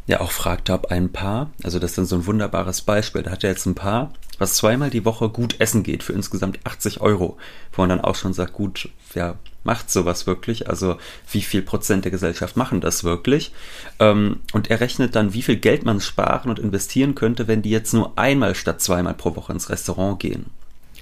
ja 0.07 0.21
auch 0.21 0.33
fragt, 0.33 0.71
ob 0.71 0.87
ein 0.87 1.13
Paar, 1.13 1.51
also 1.63 1.79
das 1.79 1.93
ist 1.93 1.99
dann 1.99 2.07
so 2.07 2.17
ein 2.17 2.27
wunderbares 2.27 2.83
Beispiel, 2.83 3.23
da 3.23 3.31
hat 3.31 3.45
er 3.45 3.51
jetzt 3.51 3.67
ein 3.67 3.75
Paar, 3.75 4.13
was 4.39 4.55
zweimal 4.55 4.91
die 4.91 5.05
Woche 5.05 5.29
gut 5.29 5.57
essen 5.61 5.83
geht 5.83 6.03
für 6.03 6.13
insgesamt 6.13 6.59
80 6.65 7.01
Euro, 7.01 7.37
wo 7.73 7.83
man 7.83 7.91
dann 7.91 8.01
auch 8.01 8.17
schon 8.17 8.33
sagt, 8.33 8.53
gut, 8.55 8.89
wer 9.13 9.39
macht 9.63 9.91
sowas 9.91 10.27
wirklich? 10.27 10.69
Also 10.69 10.97
wie 11.31 11.43
viel 11.43 11.63
Prozent 11.63 12.05
der 12.05 12.11
Gesellschaft 12.11 12.57
machen 12.57 12.81
das 12.81 13.05
wirklich? 13.05 13.53
Ähm, 14.01 14.41
und 14.53 14.71
er 14.71 14.81
rechnet 14.81 15.15
dann, 15.15 15.35
wie 15.35 15.43
viel 15.43 15.57
Geld 15.57 15.85
man 15.85 16.01
sparen 16.01 16.51
und 16.51 16.59
investieren 16.59 17.15
könnte, 17.15 17.47
wenn 17.47 17.63
die 17.63 17.71
jetzt 17.71 17.95
nur 17.95 18.19
einmal 18.19 18.57
statt 18.57 18.81
zweimal 18.81 19.15
pro 19.15 19.37
Woche 19.37 19.53
ins 19.53 19.71
Restaurant 19.71 20.19
gehen. 20.19 20.47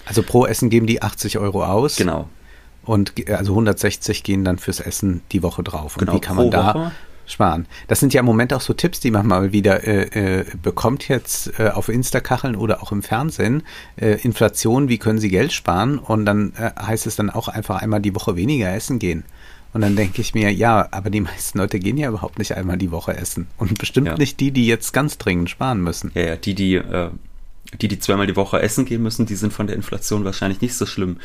Also 0.05 0.23
pro 0.23 0.45
Essen 0.45 0.69
geben 0.69 0.87
die 0.87 1.01
80 1.01 1.39
Euro 1.39 1.65
aus. 1.65 1.97
Genau. 1.97 2.29
Und 2.85 3.15
also 3.31 3.53
160 3.53 4.23
gehen 4.23 4.45
dann 4.45 4.59
fürs 4.59 4.81
Essen 4.81 5.23
die 5.33 5.43
Woche 5.43 5.63
drauf. 5.63 5.97
Und 5.97 6.01
genau, 6.01 6.15
wie 6.15 6.21
kann 6.21 6.37
man 6.37 6.51
da 6.51 6.75
Woche 6.75 6.93
sparen. 7.33 7.67
Das 7.89 8.01
sind 8.01 8.15
ja 8.15 8.21
im 8.21 8.27
Moment 8.27 8.53
auch 8.53 8.61
so 8.61 8.73
Tipps, 8.73 9.01
die 9.01 9.11
man 9.11 9.27
mal 9.27 9.53
wieder 9.53 9.87
äh, 9.87 10.41
äh, 10.41 10.45
bekommt 10.63 11.09
jetzt 11.09 11.59
äh, 11.59 11.69
auf 11.69 11.89
Instakacheln 11.89 12.57
oder 12.57 12.83
auch 12.83 12.93
im 12.93 13.03
Fernsehen. 13.03 13.63
Äh, 13.97 14.21
Inflation, 14.23 14.89
wie 14.89 14.99
können 14.99 15.19
Sie 15.19 15.31
Geld 15.31 15.53
sparen? 15.53 15.99
Und 15.99 16.25
dann 16.25 16.53
äh, 16.57 16.71
heißt 16.81 17.07
es 17.07 17.17
dann 17.17 17.31
auch 17.31 17.49
einfach 17.49 17.81
einmal 17.83 18.01
die 18.01 18.15
Woche 18.15 18.37
weniger 18.37 18.73
essen 18.73 18.99
gehen. 18.99 19.25
Und 19.73 19.83
dann 19.83 19.95
denke 19.95 20.21
ich 20.21 20.35
mir, 20.35 20.53
ja, 20.53 20.89
aber 20.91 21.11
die 21.11 21.21
meisten 21.21 21.59
Leute 21.59 21.79
gehen 21.79 21.97
ja 21.97 22.09
überhaupt 22.09 22.39
nicht 22.39 22.57
einmal 22.57 22.77
die 22.77 22.91
Woche 22.91 23.17
essen. 23.17 23.47
Und 23.57 23.79
bestimmt 23.79 24.09
ja. 24.09 24.17
nicht 24.17 24.41
die, 24.41 24.51
die 24.51 24.67
jetzt 24.67 24.93
ganz 24.93 25.17
dringend 25.17 25.49
sparen 25.49 25.81
müssen. 25.81 26.11
Ja, 26.15 26.23
ja, 26.23 26.37
die, 26.37 26.55
die, 26.55 26.75
äh, 26.75 27.11
die, 27.81 27.89
die 27.89 28.01
zweimal 28.01 28.27
die 28.27 28.37
Woche 28.37 28.61
essen 28.61 28.85
gehen 28.85 29.03
müssen, 29.03 29.27
die 29.27 29.37
sind 29.37 29.53
von 29.53 29.69
der 29.69 29.77
Inflation 29.77 30.25
wahrscheinlich 30.25 30.61
nicht 30.61 30.75
so 30.75 30.87
schlimm 30.87 31.19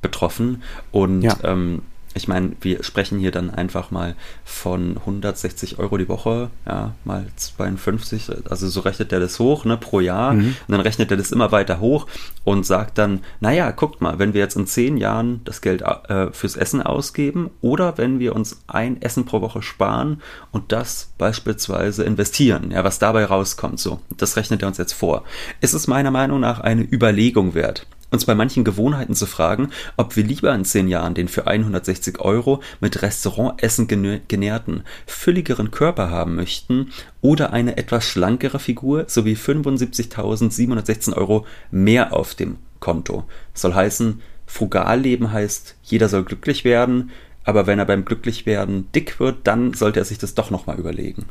betroffen. 0.00 0.62
Und 0.92 1.22
ja. 1.22 1.36
ähm, 1.44 1.82
ich 2.14 2.26
meine, 2.26 2.52
wir 2.60 2.82
sprechen 2.82 3.20
hier 3.20 3.30
dann 3.30 3.50
einfach 3.50 3.92
mal 3.92 4.16
von 4.44 4.96
160 4.96 5.78
Euro 5.78 5.96
die 5.96 6.08
Woche, 6.08 6.50
ja, 6.66 6.94
mal 7.04 7.26
52, 7.36 8.30
also 8.50 8.68
so 8.68 8.80
rechnet 8.80 9.12
er 9.12 9.20
das 9.20 9.38
hoch, 9.38 9.64
ne, 9.64 9.76
pro 9.76 10.00
Jahr. 10.00 10.32
Mhm. 10.32 10.56
Und 10.66 10.72
dann 10.72 10.80
rechnet 10.80 11.12
er 11.12 11.16
das 11.16 11.30
immer 11.30 11.52
weiter 11.52 11.78
hoch 11.78 12.08
und 12.42 12.66
sagt 12.66 12.98
dann, 12.98 13.20
naja, 13.38 13.70
guckt 13.70 14.00
mal, 14.00 14.18
wenn 14.18 14.34
wir 14.34 14.40
jetzt 14.40 14.56
in 14.56 14.66
zehn 14.66 14.96
Jahren 14.96 15.40
das 15.44 15.60
Geld 15.60 15.82
äh, 15.82 16.32
fürs 16.32 16.56
Essen 16.56 16.82
ausgeben 16.82 17.50
oder 17.60 17.96
wenn 17.96 18.18
wir 18.18 18.34
uns 18.34 18.60
ein 18.66 19.00
Essen 19.00 19.24
pro 19.24 19.40
Woche 19.40 19.62
sparen 19.62 20.20
und 20.50 20.72
das 20.72 21.12
beispielsweise 21.16 22.02
investieren, 22.02 22.72
ja, 22.72 22.82
was 22.82 22.98
dabei 22.98 23.24
rauskommt, 23.24 23.78
so, 23.78 24.00
das 24.16 24.36
rechnet 24.36 24.62
er 24.62 24.68
uns 24.68 24.78
jetzt 24.78 24.94
vor. 24.94 25.22
Ist 25.60 25.74
es 25.74 25.86
meiner 25.86 26.10
Meinung 26.10 26.40
nach 26.40 26.58
eine 26.58 26.82
Überlegung 26.82 27.54
wert 27.54 27.86
uns 28.10 28.24
bei 28.24 28.34
manchen 28.34 28.64
Gewohnheiten 28.64 29.14
zu 29.14 29.26
fragen, 29.26 29.70
ob 29.96 30.16
wir 30.16 30.24
lieber 30.24 30.54
in 30.54 30.64
zehn 30.64 30.88
Jahren 30.88 31.14
den 31.14 31.28
für 31.28 31.46
160 31.46 32.20
Euro 32.20 32.62
mit 32.80 33.02
Restaurantessen 33.02 33.88
genährten, 33.88 34.82
fülligeren 35.06 35.70
Körper 35.70 36.10
haben 36.10 36.34
möchten 36.34 36.90
oder 37.20 37.52
eine 37.52 37.76
etwas 37.76 38.04
schlankere 38.04 38.58
Figur 38.58 39.04
sowie 39.08 39.34
75.716 39.34 41.14
Euro 41.14 41.46
mehr 41.70 42.12
auf 42.12 42.34
dem 42.34 42.58
Konto. 42.80 43.24
soll 43.54 43.74
heißen, 43.74 44.22
frugal 44.46 45.00
leben 45.00 45.32
heißt, 45.32 45.76
jeder 45.82 46.08
soll 46.08 46.24
glücklich 46.24 46.64
werden, 46.64 47.10
aber 47.44 47.66
wenn 47.66 47.78
er 47.78 47.84
beim 47.84 48.04
Glücklichwerden 48.04 48.90
dick 48.92 49.20
wird, 49.20 49.46
dann 49.46 49.74
sollte 49.74 50.00
er 50.00 50.04
sich 50.04 50.18
das 50.18 50.34
doch 50.34 50.50
nochmal 50.50 50.78
überlegen. 50.78 51.26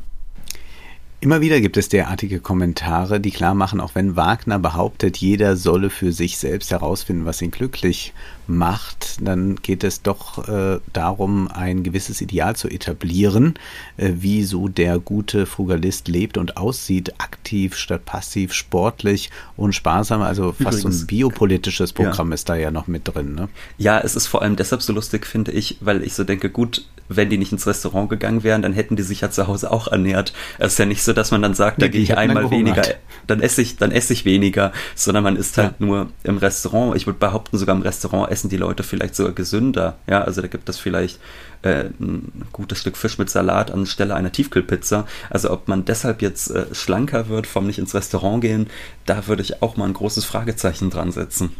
Immer 1.22 1.42
wieder 1.42 1.60
gibt 1.60 1.76
es 1.76 1.90
derartige 1.90 2.40
Kommentare, 2.40 3.20
die 3.20 3.30
klar 3.30 3.54
machen, 3.54 3.78
auch 3.78 3.94
wenn 3.94 4.16
Wagner 4.16 4.58
behauptet, 4.58 5.18
jeder 5.18 5.54
solle 5.54 5.90
für 5.90 6.12
sich 6.12 6.38
selbst 6.38 6.70
herausfinden, 6.70 7.26
was 7.26 7.42
ihn 7.42 7.50
glücklich 7.50 8.14
macht, 8.46 9.18
dann 9.20 9.56
geht 9.56 9.84
es 9.84 10.00
doch 10.00 10.48
äh, 10.48 10.80
darum, 10.94 11.48
ein 11.48 11.82
gewisses 11.82 12.22
Ideal 12.22 12.56
zu 12.56 12.68
etablieren, 12.68 13.54
äh, 13.98 14.12
wie 14.14 14.44
so 14.44 14.68
der 14.68 14.98
gute 14.98 15.44
Frugalist 15.44 16.08
lebt 16.08 16.38
und 16.38 16.56
aussieht, 16.56 17.14
aktiv 17.18 17.76
statt 17.76 18.06
passiv, 18.06 18.54
sportlich 18.54 19.30
und 19.56 19.74
sparsam. 19.74 20.22
Also 20.22 20.52
fast 20.52 20.80
Übrigens, 20.80 21.00
so 21.00 21.04
ein 21.04 21.06
biopolitisches 21.06 21.92
Programm 21.92 22.30
ja. 22.30 22.34
ist 22.34 22.48
da 22.48 22.56
ja 22.56 22.70
noch 22.70 22.86
mit 22.86 23.06
drin. 23.06 23.34
Ne? 23.34 23.48
Ja, 23.78 24.00
es 24.00 24.16
ist 24.16 24.26
vor 24.26 24.40
allem 24.42 24.56
deshalb 24.56 24.80
so 24.82 24.92
lustig, 24.92 25.26
finde 25.26 25.52
ich, 25.52 25.76
weil 25.80 26.02
ich 26.02 26.14
so 26.14 26.24
denke, 26.24 26.50
gut, 26.50 26.86
wenn 27.08 27.28
die 27.28 27.38
nicht 27.38 27.52
ins 27.52 27.66
Restaurant 27.66 28.08
gegangen 28.08 28.44
wären, 28.44 28.62
dann 28.62 28.72
hätten 28.72 28.96
die 28.96 29.02
sich 29.02 29.20
ja 29.20 29.30
zu 29.30 29.48
Hause 29.48 29.70
auch 29.70 29.88
ernährt. 29.88 30.32
Es 30.58 30.72
ist 30.72 30.78
ja 30.78 30.86
nicht 30.86 31.02
so, 31.02 31.09
dass 31.12 31.30
man 31.30 31.42
dann 31.42 31.54
sagt, 31.54 31.78
nee, 31.78 31.84
da 31.84 31.88
gehe 31.88 32.00
ich 32.00 32.16
einmal 32.16 32.50
weniger, 32.50 32.82
dann 33.26 33.40
esse 33.40 33.62
ich, 33.62 33.76
dann 33.76 33.92
esse 33.92 34.12
ich 34.12 34.24
weniger, 34.24 34.72
sondern 34.94 35.24
man 35.24 35.36
isst 35.36 35.58
halt 35.58 35.74
ja. 35.78 35.86
nur 35.86 36.08
im 36.24 36.38
Restaurant. 36.38 36.96
Ich 36.96 37.06
würde 37.06 37.18
behaupten, 37.18 37.58
sogar 37.58 37.76
im 37.76 37.82
Restaurant 37.82 38.30
essen 38.30 38.48
die 38.48 38.56
Leute 38.56 38.82
vielleicht 38.82 39.14
sogar 39.14 39.32
gesünder. 39.32 39.98
Ja, 40.08 40.22
also 40.22 40.40
da 40.40 40.48
gibt 40.48 40.68
es 40.68 40.78
vielleicht 40.78 41.18
äh, 41.62 41.84
ein 42.00 42.46
gutes 42.52 42.78
Stück 42.78 42.96
Fisch 42.96 43.18
mit 43.18 43.30
Salat 43.30 43.70
anstelle 43.70 44.14
einer 44.14 44.32
Tiefkühlpizza. 44.32 45.06
Also 45.28 45.50
ob 45.50 45.68
man 45.68 45.84
deshalb 45.84 46.22
jetzt 46.22 46.50
äh, 46.50 46.66
schlanker 46.72 47.28
wird 47.28 47.46
vom 47.46 47.66
nicht 47.66 47.78
ins 47.78 47.94
Restaurant 47.94 48.40
gehen, 48.40 48.68
da 49.06 49.26
würde 49.26 49.42
ich 49.42 49.62
auch 49.62 49.76
mal 49.76 49.86
ein 49.86 49.94
großes 49.94 50.24
Fragezeichen 50.24 50.90
dran 50.90 51.12
setzen. 51.12 51.50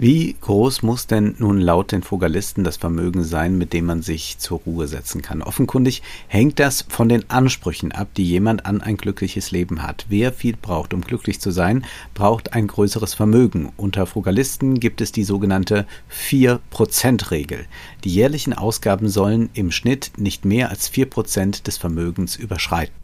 Wie 0.00 0.36
groß 0.40 0.82
muss 0.82 1.08
denn 1.08 1.34
nun 1.38 1.60
laut 1.60 1.90
den 1.90 2.04
Frugalisten 2.04 2.62
das 2.62 2.76
Vermögen 2.76 3.24
sein, 3.24 3.58
mit 3.58 3.72
dem 3.72 3.86
man 3.86 4.00
sich 4.00 4.38
zur 4.38 4.60
Ruhe 4.60 4.86
setzen 4.86 5.22
kann? 5.22 5.42
Offenkundig 5.42 6.02
hängt 6.28 6.60
das 6.60 6.86
von 6.88 7.08
den 7.08 7.28
Ansprüchen 7.28 7.90
ab, 7.90 8.06
die 8.16 8.22
jemand 8.22 8.64
an 8.64 8.80
ein 8.80 8.96
glückliches 8.96 9.50
Leben 9.50 9.82
hat. 9.82 10.06
Wer 10.08 10.32
viel 10.32 10.54
braucht, 10.56 10.94
um 10.94 11.00
glücklich 11.00 11.40
zu 11.40 11.50
sein, 11.50 11.84
braucht 12.14 12.52
ein 12.52 12.68
größeres 12.68 13.14
Vermögen. 13.14 13.72
Unter 13.76 14.06
Frugalisten 14.06 14.78
gibt 14.78 15.00
es 15.00 15.10
die 15.10 15.24
sogenannte 15.24 15.84
4%-Regel. 16.12 17.66
Die 18.04 18.14
jährlichen 18.14 18.52
Ausgaben 18.52 19.08
sollen 19.08 19.50
im 19.54 19.72
Schnitt 19.72 20.12
nicht 20.16 20.44
mehr 20.44 20.70
als 20.70 20.92
4% 20.92 21.64
des 21.64 21.76
Vermögens 21.76 22.36
überschreiten. 22.36 22.94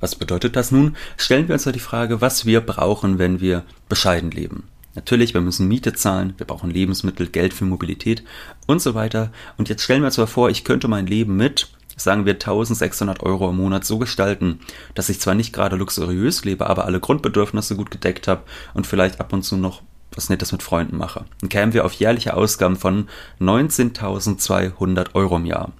Was 0.00 0.16
bedeutet 0.16 0.54
das 0.54 0.70
nun? 0.70 0.96
Stellen 1.16 1.48
wir 1.48 1.54
uns 1.54 1.64
doch 1.64 1.72
die 1.72 1.78
Frage, 1.78 2.20
was 2.20 2.44
wir 2.44 2.60
brauchen, 2.60 3.18
wenn 3.18 3.40
wir 3.40 3.64
bescheiden 3.88 4.30
leben. 4.30 4.64
Natürlich, 4.94 5.34
wir 5.34 5.40
müssen 5.40 5.68
Miete 5.68 5.92
zahlen, 5.92 6.34
wir 6.36 6.46
brauchen 6.46 6.70
Lebensmittel, 6.70 7.28
Geld 7.28 7.54
für 7.54 7.64
Mobilität 7.64 8.24
und 8.66 8.82
so 8.82 8.94
weiter. 8.94 9.30
Und 9.56 9.68
jetzt 9.68 9.82
stellen 9.82 10.02
wir 10.02 10.06
uns 10.06 10.18
mal 10.18 10.26
vor, 10.26 10.50
ich 10.50 10.64
könnte 10.64 10.88
mein 10.88 11.06
Leben 11.06 11.36
mit, 11.36 11.68
sagen 11.96 12.26
wir 12.26 12.34
1600 12.34 13.22
Euro 13.22 13.50
im 13.50 13.56
Monat 13.56 13.84
so 13.84 13.98
gestalten, 13.98 14.60
dass 14.94 15.08
ich 15.08 15.20
zwar 15.20 15.34
nicht 15.34 15.52
gerade 15.52 15.76
luxuriös 15.76 16.44
lebe, 16.44 16.68
aber 16.68 16.86
alle 16.86 16.98
Grundbedürfnisse 16.98 17.76
gut 17.76 17.90
gedeckt 17.90 18.26
habe 18.26 18.42
und 18.74 18.86
vielleicht 18.86 19.20
ab 19.20 19.32
und 19.32 19.42
zu 19.42 19.56
noch 19.56 19.82
was 20.12 20.28
Nettes 20.28 20.50
mit 20.50 20.62
Freunden 20.62 20.96
mache. 20.96 21.24
Dann 21.40 21.48
kämen 21.48 21.72
wir 21.72 21.84
auf 21.84 21.92
jährliche 21.92 22.34
Ausgaben 22.34 22.76
von 22.76 23.08
19.200 23.40 25.14
Euro 25.14 25.36
im 25.36 25.46
Jahr. 25.46 25.72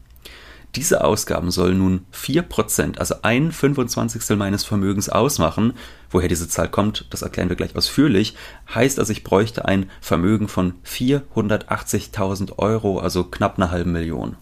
Diese 0.77 1.03
Ausgaben 1.05 1.51
sollen 1.51 1.79
nun 1.79 2.07
4%, 2.15 2.99
also 2.99 3.17
ein 3.23 3.53
25. 3.53 4.37
meines 4.37 4.65
Vermögens 4.65 5.09
ausmachen. 5.09 5.75
Woher 6.11 6.29
diese 6.29 6.49
Zahl 6.49 6.69
kommt, 6.69 7.07
das 7.11 7.23
erklären 7.23 7.49
wir 7.49 7.57
gleich 7.57 7.75
ausführlich. 7.77 8.37
Heißt 8.73 8.99
also, 8.99 9.13
ich 9.13 9.25
bräuchte 9.25 9.65
ein 9.65 9.91
Vermögen 10.01 10.49
von 10.49 10.75
480.000 10.87 12.59
Euro, 12.59 12.99
also 12.99 13.25
knapp 13.25 13.59
eine 13.59 13.71
halbe 13.71 13.91
Million. 13.91 14.37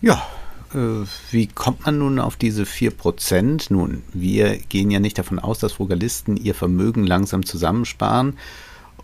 Ja, 0.00 0.22
Äh, 0.74 1.06
wie 1.30 1.46
kommt 1.46 1.86
man 1.86 1.98
nun 1.98 2.18
auf 2.18 2.36
diese 2.36 2.64
4%? 2.64 3.72
Nun, 3.72 4.02
wir 4.12 4.58
gehen 4.68 4.90
ja 4.90 5.00
nicht 5.00 5.18
davon 5.18 5.38
aus, 5.38 5.58
dass 5.58 5.74
Frugalisten 5.74 6.36
ihr 6.36 6.54
Vermögen 6.54 7.06
langsam 7.06 7.46
zusammensparen. 7.46 8.36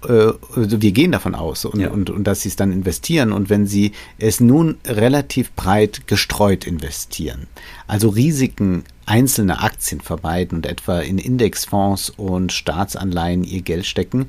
Äh, 0.07 0.33
also 0.55 0.83
wir 0.83 0.93
gehen 0.93 1.13
davon 1.13 1.35
aus 1.35 1.65
und, 1.65 1.81
ja. 1.81 1.91
und, 1.91 2.11
und 2.11 2.25
dass 2.25 2.43
sie 2.43 2.49
es 2.49 2.57
dann 2.57 2.73
investieren. 2.73 3.33
Und 3.33 3.51
wenn 3.51 3.67
sie 3.67 3.93
es 4.19 4.41
nun 4.41 4.79
relativ 4.87 5.53
breit 5.53 6.07
gestreut 6.07 6.67
investieren, 6.67 7.47
also 7.87 8.09
Risiken 8.09 8.85
einzelne 9.07 9.61
Aktien 9.61 10.01
vermeiden 10.01 10.59
und 10.59 10.67
etwa 10.67 11.01
in 11.01 11.19
Indexfonds 11.19 12.11
und 12.11 12.53
Staatsanleihen 12.53 13.45
ihr 13.45 13.63
Geld 13.63 13.87
stecken, 13.87 14.29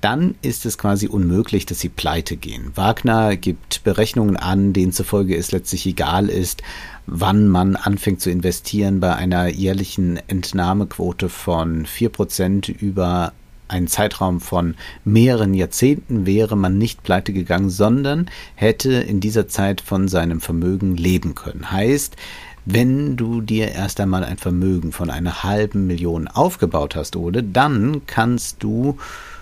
dann 0.00 0.34
ist 0.42 0.66
es 0.66 0.76
quasi 0.76 1.06
unmöglich, 1.06 1.64
dass 1.64 1.80
sie 1.80 1.88
pleite 1.88 2.36
gehen. 2.36 2.72
Wagner 2.74 3.36
gibt 3.36 3.82
Berechnungen 3.84 4.36
an, 4.36 4.74
denen 4.74 4.92
zufolge 4.92 5.34
es 5.34 5.50
letztlich 5.50 5.86
egal 5.86 6.28
ist, 6.28 6.62
wann 7.06 7.48
man 7.48 7.74
anfängt 7.74 8.20
zu 8.20 8.30
investieren 8.30 9.00
bei 9.00 9.16
einer 9.16 9.48
jährlichen 9.48 10.20
Entnahmequote 10.28 11.30
von 11.30 11.86
4% 11.86 12.70
über 12.70 13.32
einen 13.74 13.88
Zeitraum 13.88 14.40
von 14.40 14.76
mehreren 15.04 15.52
Jahrzehnten 15.52 16.26
wäre 16.26 16.56
man 16.56 16.78
nicht 16.78 17.02
pleite 17.02 17.32
gegangen, 17.32 17.70
sondern 17.70 18.30
hätte 18.54 18.92
in 18.92 19.18
dieser 19.18 19.48
Zeit 19.48 19.80
von 19.80 20.06
seinem 20.06 20.40
Vermögen 20.40 20.96
leben 20.96 21.34
können. 21.34 21.72
Heißt, 21.72 22.16
wenn 22.64 23.16
du 23.16 23.40
dir 23.40 23.72
erst 23.72 24.00
einmal 24.00 24.24
ein 24.24 24.38
Vermögen 24.38 24.92
von 24.92 25.10
einer 25.10 25.42
halben 25.42 25.88
Million 25.88 26.28
aufgebaut 26.28 26.94
hast, 26.94 27.16
Ole, 27.16 27.42
dann 27.42 28.06
kannst 28.06 28.62
du 28.62 28.96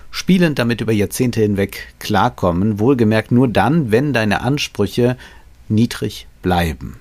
spielend 0.09 0.57
damit 0.57 0.81
über 0.81 0.91
Jahrzehnte 0.91 1.41
hinweg 1.41 1.93
klarkommen, 1.99 2.79
wohlgemerkt 2.79 3.31
nur 3.31 3.47
dann, 3.47 3.91
wenn 3.91 4.13
deine 4.13 4.41
Ansprüche 4.41 5.15
niedrig 5.69 6.27
bleiben. 6.41 6.97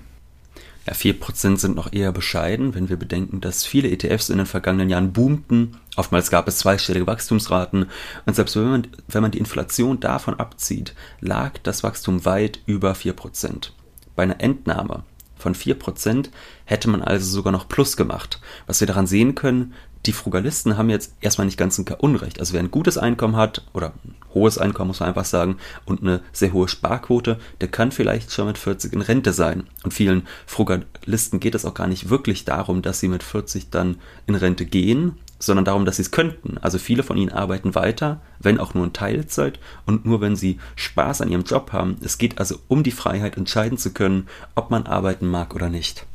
Ja, 0.87 0.95
4% 0.95 1.59
sind 1.59 1.77
noch 1.77 1.93
eher 1.93 2.11
bescheiden, 2.11 2.75
wenn 2.75 2.89
wir 2.89 2.97
bedenken, 2.97 3.41
dass 3.41 3.65
viele 3.65 3.89
ETFs 3.89 4.31
in 4.31 4.39
den 4.39 4.47
vergangenen 4.47 4.91
Jahren 4.91 5.13
boomten. 5.13 5.77
Oftmals 5.97 6.31
gab 6.31 6.49
es 6.49 6.59
zweistellige 6.59 7.07
Wachstumsraten. 7.07 7.87
Und 8.27 8.35
selbst 8.35 8.57
wenn 8.57 8.69
man, 8.69 8.87
wenn 9.07 9.23
man 9.23 9.31
die 9.31 9.39
Inflation 9.39 10.01
davon 10.01 10.35
abzieht, 10.35 10.95
lag 11.21 11.59
das 11.63 11.85
Wachstum 11.85 12.25
weit 12.25 12.61
über 12.67 12.93
4%. 12.93 13.71
Bei 14.17 14.25
einer 14.25 14.41
Entnahme 14.41 15.05
von 15.37 15.55
4% 15.55 16.31
hätte 16.65 16.91
man 16.91 17.03
also 17.03 17.27
sogar 17.31 17.53
noch 17.53 17.69
Plus 17.69 17.97
gemacht. 17.97 18.41
Was 18.67 18.81
wir 18.81 18.87
daran 18.87 19.07
sehen 19.07 19.35
können, 19.35 19.75
die 20.07 20.13
Frugalisten 20.13 20.77
haben 20.77 20.91
jetzt 20.91 21.15
erstmal 21.21 21.47
nicht 21.47 21.59
ganz 21.59 21.79
ein 21.79 21.87
Unrecht. 21.99 22.41
Also 22.41 22.55
wer 22.55 22.61
ein 22.61 22.71
gutes 22.71 22.99
Einkommen 22.99 23.37
hat 23.37 23.65
oder 23.73 23.93
ein 24.05 24.15
hohes 24.35 24.59
Einkommen, 24.59 24.89
muss 24.89 25.01
man 25.01 25.11
einfach 25.11 25.25
sagen, 25.25 25.59
und 25.85 26.03
eine 26.03 26.21
sehr 26.33 26.53
hohe 26.53 26.69
Sparquote, 26.69 27.39
der 27.61 27.69
kann 27.69 27.93
vielleicht 27.93 28.33
schon 28.33 28.47
mit 28.47 28.59
40 28.59 28.93
in 28.93 29.03
Rente 29.03 29.33
sein. 29.33 29.65
Und 29.85 29.95
vielen 29.95 30.27
Frugalisten 30.47 31.41
geht 31.41 31.55
es 31.55 31.65
auch 31.65 31.75
gar 31.75 31.87
nicht 31.87 32.11
wirklich 32.11 32.45
darum, 32.45 32.83
dass 32.83 33.01
sie 33.01 33.09
mit 33.09 33.23
40 33.23 33.71
dann 33.71 33.97
in 34.27 34.35
Rente 34.35 34.67
gehen, 34.67 35.19
sondern 35.39 35.65
darum, 35.65 35.85
dass 35.85 35.97
sie 35.97 36.03
es 36.03 36.11
könnten. 36.11 36.59
Also 36.59 36.79
viele 36.79 37.03
von 37.03 37.17
ihnen 37.17 37.33
arbeiten 37.33 37.75
weiter, 37.75 38.21
wenn 38.39 38.59
auch 38.59 38.75
nur 38.75 38.85
in 38.85 38.93
Teilzeit 38.93 39.59
und 39.87 40.07
nur 40.07 40.21
wenn 40.21 40.37
sie 40.37 40.59
Spaß 40.77 41.21
an 41.21 41.29
ihrem 41.29 41.45
Job 41.45 41.73
haben. 41.73 41.97
Es 42.03 42.19
geht 42.19 42.39
also 42.39 42.59
um 42.69 42.83
die 42.83 42.93
Freiheit, 42.93 43.37
entscheiden 43.37 43.79
zu 43.79 43.93
können, 43.93 44.29
ob 44.55 44.71
man 44.71 44.87
arbeiten 44.87 45.27
mag 45.27 45.55
oder 45.55 45.69
nicht. 45.69 46.07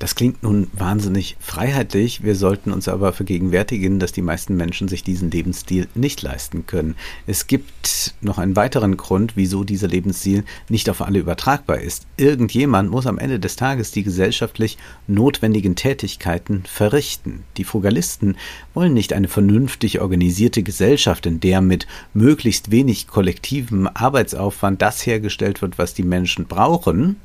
Das 0.00 0.14
klingt 0.14 0.42
nun 0.42 0.68
wahnsinnig 0.72 1.36
freiheitlich. 1.40 2.24
Wir 2.24 2.34
sollten 2.34 2.72
uns 2.72 2.88
aber 2.88 3.12
vergegenwärtigen, 3.12 3.98
dass 3.98 4.12
die 4.12 4.22
meisten 4.22 4.56
Menschen 4.56 4.88
sich 4.88 5.04
diesen 5.04 5.30
Lebensstil 5.30 5.88
nicht 5.94 6.22
leisten 6.22 6.64
können. 6.66 6.96
Es 7.26 7.46
gibt 7.46 8.14
noch 8.22 8.38
einen 8.38 8.56
weiteren 8.56 8.96
Grund, 8.96 9.32
wieso 9.36 9.62
dieser 9.62 9.88
Lebensstil 9.88 10.44
nicht 10.70 10.88
auf 10.88 11.02
alle 11.02 11.18
übertragbar 11.18 11.82
ist. 11.82 12.06
Irgendjemand 12.16 12.90
muss 12.90 13.06
am 13.06 13.18
Ende 13.18 13.38
des 13.38 13.56
Tages 13.56 13.92
die 13.92 14.02
gesellschaftlich 14.02 14.78
notwendigen 15.06 15.76
Tätigkeiten 15.76 16.62
verrichten. 16.64 17.44
Die 17.58 17.64
Frugalisten 17.64 18.38
wollen 18.72 18.94
nicht 18.94 19.12
eine 19.12 19.28
vernünftig 19.28 20.00
organisierte 20.00 20.62
Gesellschaft, 20.62 21.26
in 21.26 21.40
der 21.40 21.60
mit 21.60 21.86
möglichst 22.14 22.70
wenig 22.70 23.06
kollektivem 23.06 23.86
Arbeitsaufwand 23.92 24.80
das 24.80 25.04
hergestellt 25.04 25.60
wird, 25.60 25.76
was 25.76 25.92
die 25.92 26.04
Menschen 26.04 26.46
brauchen, 26.46 27.16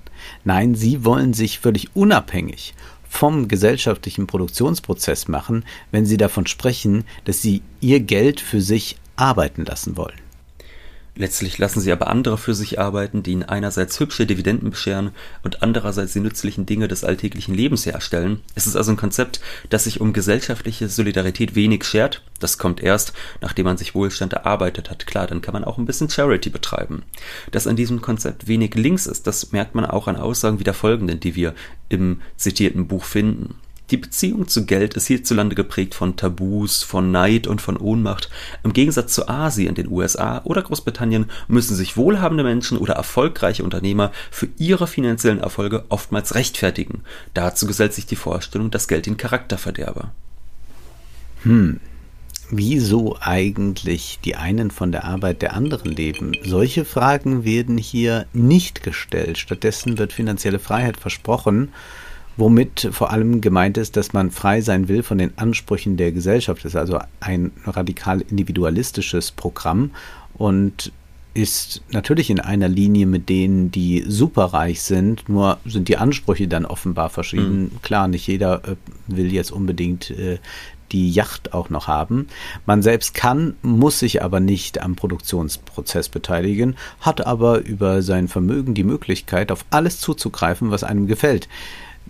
Nein, 0.43 0.75
sie 0.75 1.03
wollen 1.05 1.33
sich 1.33 1.59
völlig 1.59 1.95
unabhängig 1.95 2.73
vom 3.07 3.47
gesellschaftlichen 3.47 4.27
Produktionsprozess 4.27 5.27
machen, 5.27 5.63
wenn 5.91 6.05
sie 6.05 6.17
davon 6.17 6.47
sprechen, 6.47 7.05
dass 7.23 7.41
sie 7.41 7.61
ihr 7.79 8.01
Geld 8.01 8.41
für 8.41 8.61
sich 8.61 8.97
arbeiten 9.15 9.63
lassen 9.63 9.95
wollen. 9.95 10.24
Letztlich 11.17 11.57
lassen 11.57 11.79
sie 11.79 11.93
aber 11.93 12.07
andere 12.07 12.37
für 12.37 12.53
sich 12.53 12.77
arbeiten, 12.77 13.23
die 13.23 13.31
ihnen 13.31 13.43
einerseits 13.43 13.97
hübsche 14.01 14.25
Dividenden 14.25 14.69
bescheren 14.69 15.11
und 15.43 15.63
andererseits 15.63 16.11
die 16.11 16.19
nützlichen 16.19 16.65
Dinge 16.65 16.89
des 16.89 17.05
alltäglichen 17.05 17.55
Lebens 17.55 17.85
herstellen. 17.85 18.41
Es 18.53 18.67
ist 18.67 18.75
also 18.75 18.91
ein 18.91 18.97
Konzept, 18.97 19.39
das 19.69 19.85
sich 19.85 20.01
um 20.01 20.11
gesellschaftliche 20.11 20.89
Solidarität 20.89 21.55
wenig 21.55 21.85
schert. 21.85 22.21
Das 22.41 22.57
kommt 22.57 22.83
erst, 22.83 23.13
nachdem 23.39 23.63
man 23.63 23.77
sich 23.77 23.95
Wohlstand 23.95 24.33
erarbeitet 24.33 24.89
hat. 24.89 25.07
Klar, 25.07 25.27
dann 25.27 25.41
kann 25.41 25.53
man 25.53 25.63
auch 25.63 25.77
ein 25.77 25.85
bisschen 25.85 26.09
Charity 26.09 26.49
betreiben. 26.49 27.03
Dass 27.49 27.65
an 27.65 27.77
diesem 27.77 28.01
Konzept 28.01 28.47
wenig 28.47 28.75
links 28.75 29.05
ist, 29.05 29.25
das 29.25 29.53
merkt 29.53 29.73
man 29.73 29.85
auch 29.85 30.09
an 30.09 30.17
Aussagen 30.17 30.59
wie 30.59 30.65
der 30.65 30.73
folgenden, 30.73 31.21
die 31.21 31.35
wir 31.35 31.55
im 31.87 32.21
zitierten 32.35 32.87
Buch 32.87 33.05
finden. 33.05 33.55
Die 33.91 33.97
Beziehung 33.97 34.47
zu 34.47 34.65
Geld 34.65 34.95
ist 34.95 35.05
hierzulande 35.05 35.55
geprägt 35.55 35.93
von 35.93 36.15
Tabus, 36.15 36.81
von 36.81 37.11
Neid 37.11 37.45
und 37.45 37.61
von 37.61 37.77
Ohnmacht. 37.77 38.31
Im 38.63 38.73
Gegensatz 38.73 39.13
zu 39.13 39.29
Asien, 39.29 39.75
den 39.75 39.91
USA 39.91 40.41
oder 40.43 40.63
Großbritannien 40.63 41.25
müssen 41.47 41.75
sich 41.75 41.95
wohlhabende 41.95 42.43
Menschen 42.43 42.79
oder 42.79 42.95
erfolgreiche 42.95 43.63
Unternehmer 43.63 44.11
für 44.31 44.47
ihre 44.57 44.87
finanziellen 44.87 45.39
Erfolge 45.39 45.85
oftmals 45.89 46.33
rechtfertigen. 46.33 47.03
Dazu 47.35 47.67
gesellt 47.67 47.93
sich 47.93 48.07
die 48.07 48.15
Vorstellung, 48.15 48.71
dass 48.71 48.87
Geld 48.87 49.05
den 49.05 49.17
Charakter 49.17 49.59
verderbe. 49.59 50.09
Hm. 51.43 51.79
Wieso 52.51 53.17
eigentlich 53.19 54.19
die 54.23 54.35
einen 54.35 54.69
von 54.69 54.91
der 54.91 55.03
Arbeit 55.03 55.41
der 55.41 55.53
anderen 55.53 55.91
leben? 55.91 56.33
Solche 56.43 56.85
Fragen 56.85 57.43
werden 57.43 57.77
hier 57.77 58.27
nicht 58.33 58.83
gestellt. 58.83 59.39
Stattdessen 59.39 59.97
wird 59.97 60.13
finanzielle 60.13 60.59
Freiheit 60.59 60.97
versprochen 60.97 61.71
womit 62.37 62.89
vor 62.91 63.11
allem 63.11 63.41
gemeint 63.41 63.77
ist, 63.77 63.95
dass 63.97 64.13
man 64.13 64.31
frei 64.31 64.61
sein 64.61 64.87
will 64.87 65.03
von 65.03 65.17
den 65.17 65.37
Ansprüchen 65.37 65.97
der 65.97 66.11
Gesellschaft. 66.11 66.63
Das 66.63 66.73
ist 66.73 66.79
also 66.79 66.99
ein 67.19 67.51
radikal 67.65 68.21
individualistisches 68.21 69.31
Programm 69.31 69.91
und 70.33 70.91
ist 71.33 71.81
natürlich 71.91 72.29
in 72.29 72.39
einer 72.39 72.69
Linie 72.69 73.05
mit 73.05 73.27
denen, 73.27 73.69
die 73.69 74.05
superreich 74.07 74.81
sind, 74.81 75.27
nur 75.27 75.57
sind 75.65 75.89
die 75.89 75.97
Ansprüche 75.97 76.47
dann 76.47 76.65
offenbar 76.65 77.09
verschieden. 77.09 77.63
Mhm. 77.63 77.81
Klar, 77.81 78.07
nicht 78.07 78.25
jeder 78.25 78.63
äh, 78.65 78.75
will 79.07 79.33
jetzt 79.33 79.51
unbedingt 79.51 80.11
äh, 80.11 80.39
die 80.93 81.11
Yacht 81.11 81.53
auch 81.53 81.69
noch 81.69 81.87
haben. 81.87 82.27
Man 82.65 82.81
selbst 82.81 83.13
kann, 83.15 83.55
muss 83.63 83.99
sich 83.99 84.23
aber 84.23 84.39
nicht 84.39 84.81
am 84.81 84.95
Produktionsprozess 84.95 86.07
beteiligen, 86.07 86.75
hat 87.01 87.25
aber 87.25 87.65
über 87.65 88.01
sein 88.01 88.29
Vermögen 88.29 88.73
die 88.73 88.83
Möglichkeit, 88.83 89.51
auf 89.51 89.65
alles 89.71 89.99
zuzugreifen, 89.99 90.71
was 90.71 90.85
einem 90.85 91.05
gefällt 91.05 91.49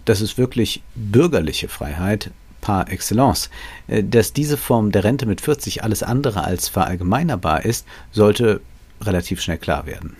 das 0.04 0.22
ist 0.22 0.38
wirklich 0.38 0.84
bürgerliche 0.96 1.68
Freiheit 1.68 2.32
par 2.62 2.92
excellence. 2.92 3.50
Äh, 3.88 4.04
dass 4.04 4.34
diese 4.34 4.58
Form 4.58 4.92
der 4.92 5.04
Rente 5.04 5.26
mit 5.26 5.42
40 5.42 5.84
alles 5.84 6.04
andere 6.04 6.44
als 6.44 6.68
verallgemeinerbar 6.68 7.64
ist, 7.64 7.86
sollte 8.12 8.62
relativ 9.02 9.42
schnell 9.42 9.58
klar 9.58 9.86
werden. 9.86 10.18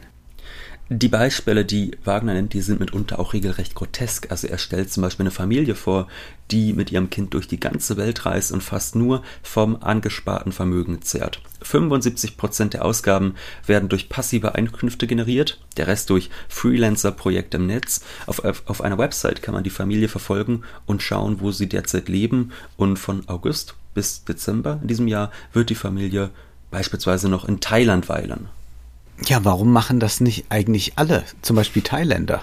Die 0.90 1.08
Beispiele, 1.08 1.66
die 1.66 1.98
Wagner 2.04 2.36
nennt, 2.36 2.54
die 2.54 2.62
sind 2.62 2.80
mitunter 2.80 3.18
auch 3.18 3.34
regelrecht 3.34 3.74
grotesk. 3.74 4.30
Also 4.30 4.46
er 4.46 4.60
stellt 4.60 4.94
zum 4.94 5.02
Beispiel 5.02 5.24
eine 5.24 5.32
Familie 5.32 5.74
vor, 5.74 6.08
die 6.52 6.74
mit 6.74 6.92
ihrem 6.92 7.10
Kind 7.10 7.34
durch 7.34 7.48
die 7.48 7.60
ganze 7.60 7.98
Welt 7.98 8.28
reist 8.28 8.52
und 8.52 8.62
fast 8.62 8.96
nur 8.96 9.24
vom 9.42 9.82
angesparten 9.82 10.52
Vermögen 10.52 11.02
zehrt. 11.02 11.42
75% 11.64 12.70
der 12.70 12.86
Ausgaben 12.86 13.34
werden 13.66 13.90
durch 13.90 14.10
passive 14.10 14.54
Einkünfte 14.54 15.08
generiert, 15.08 15.60
der 15.78 15.88
Rest 15.88 16.12
durch 16.12 16.30
Freelancer-Projekte 16.50 17.58
im 17.58 17.66
Netz. 17.66 18.02
Auf, 18.28 18.44
auf 18.44 18.82
einer 18.82 19.00
Website 19.00 19.42
kann 19.42 19.56
man 19.56 19.64
die 19.64 19.72
Familie 19.72 20.08
verfolgen 20.08 20.62
und 20.86 21.02
schauen, 21.02 21.42
wo 21.42 21.50
sie 21.50 21.68
derzeit 21.68 22.10
leben. 22.10 22.52
Und 22.78 23.00
von 23.00 23.28
August 23.28 23.74
bis 23.96 24.24
Dezember 24.24 24.78
in 24.84 24.88
diesem 24.88 25.08
Jahr 25.08 25.32
wird 25.52 25.72
die 25.72 25.76
Familie 25.76 26.30
beispielsweise 26.70 27.28
noch 27.28 27.48
in 27.48 27.60
Thailand 27.60 28.08
weilen. 28.08 28.50
Ja, 29.26 29.44
warum 29.44 29.72
machen 29.72 30.00
das 30.00 30.20
nicht 30.20 30.46
eigentlich 30.50 30.94
alle? 30.98 31.24
Zum 31.42 31.56
Beispiel 31.56 31.82
Thailänder 31.82 32.42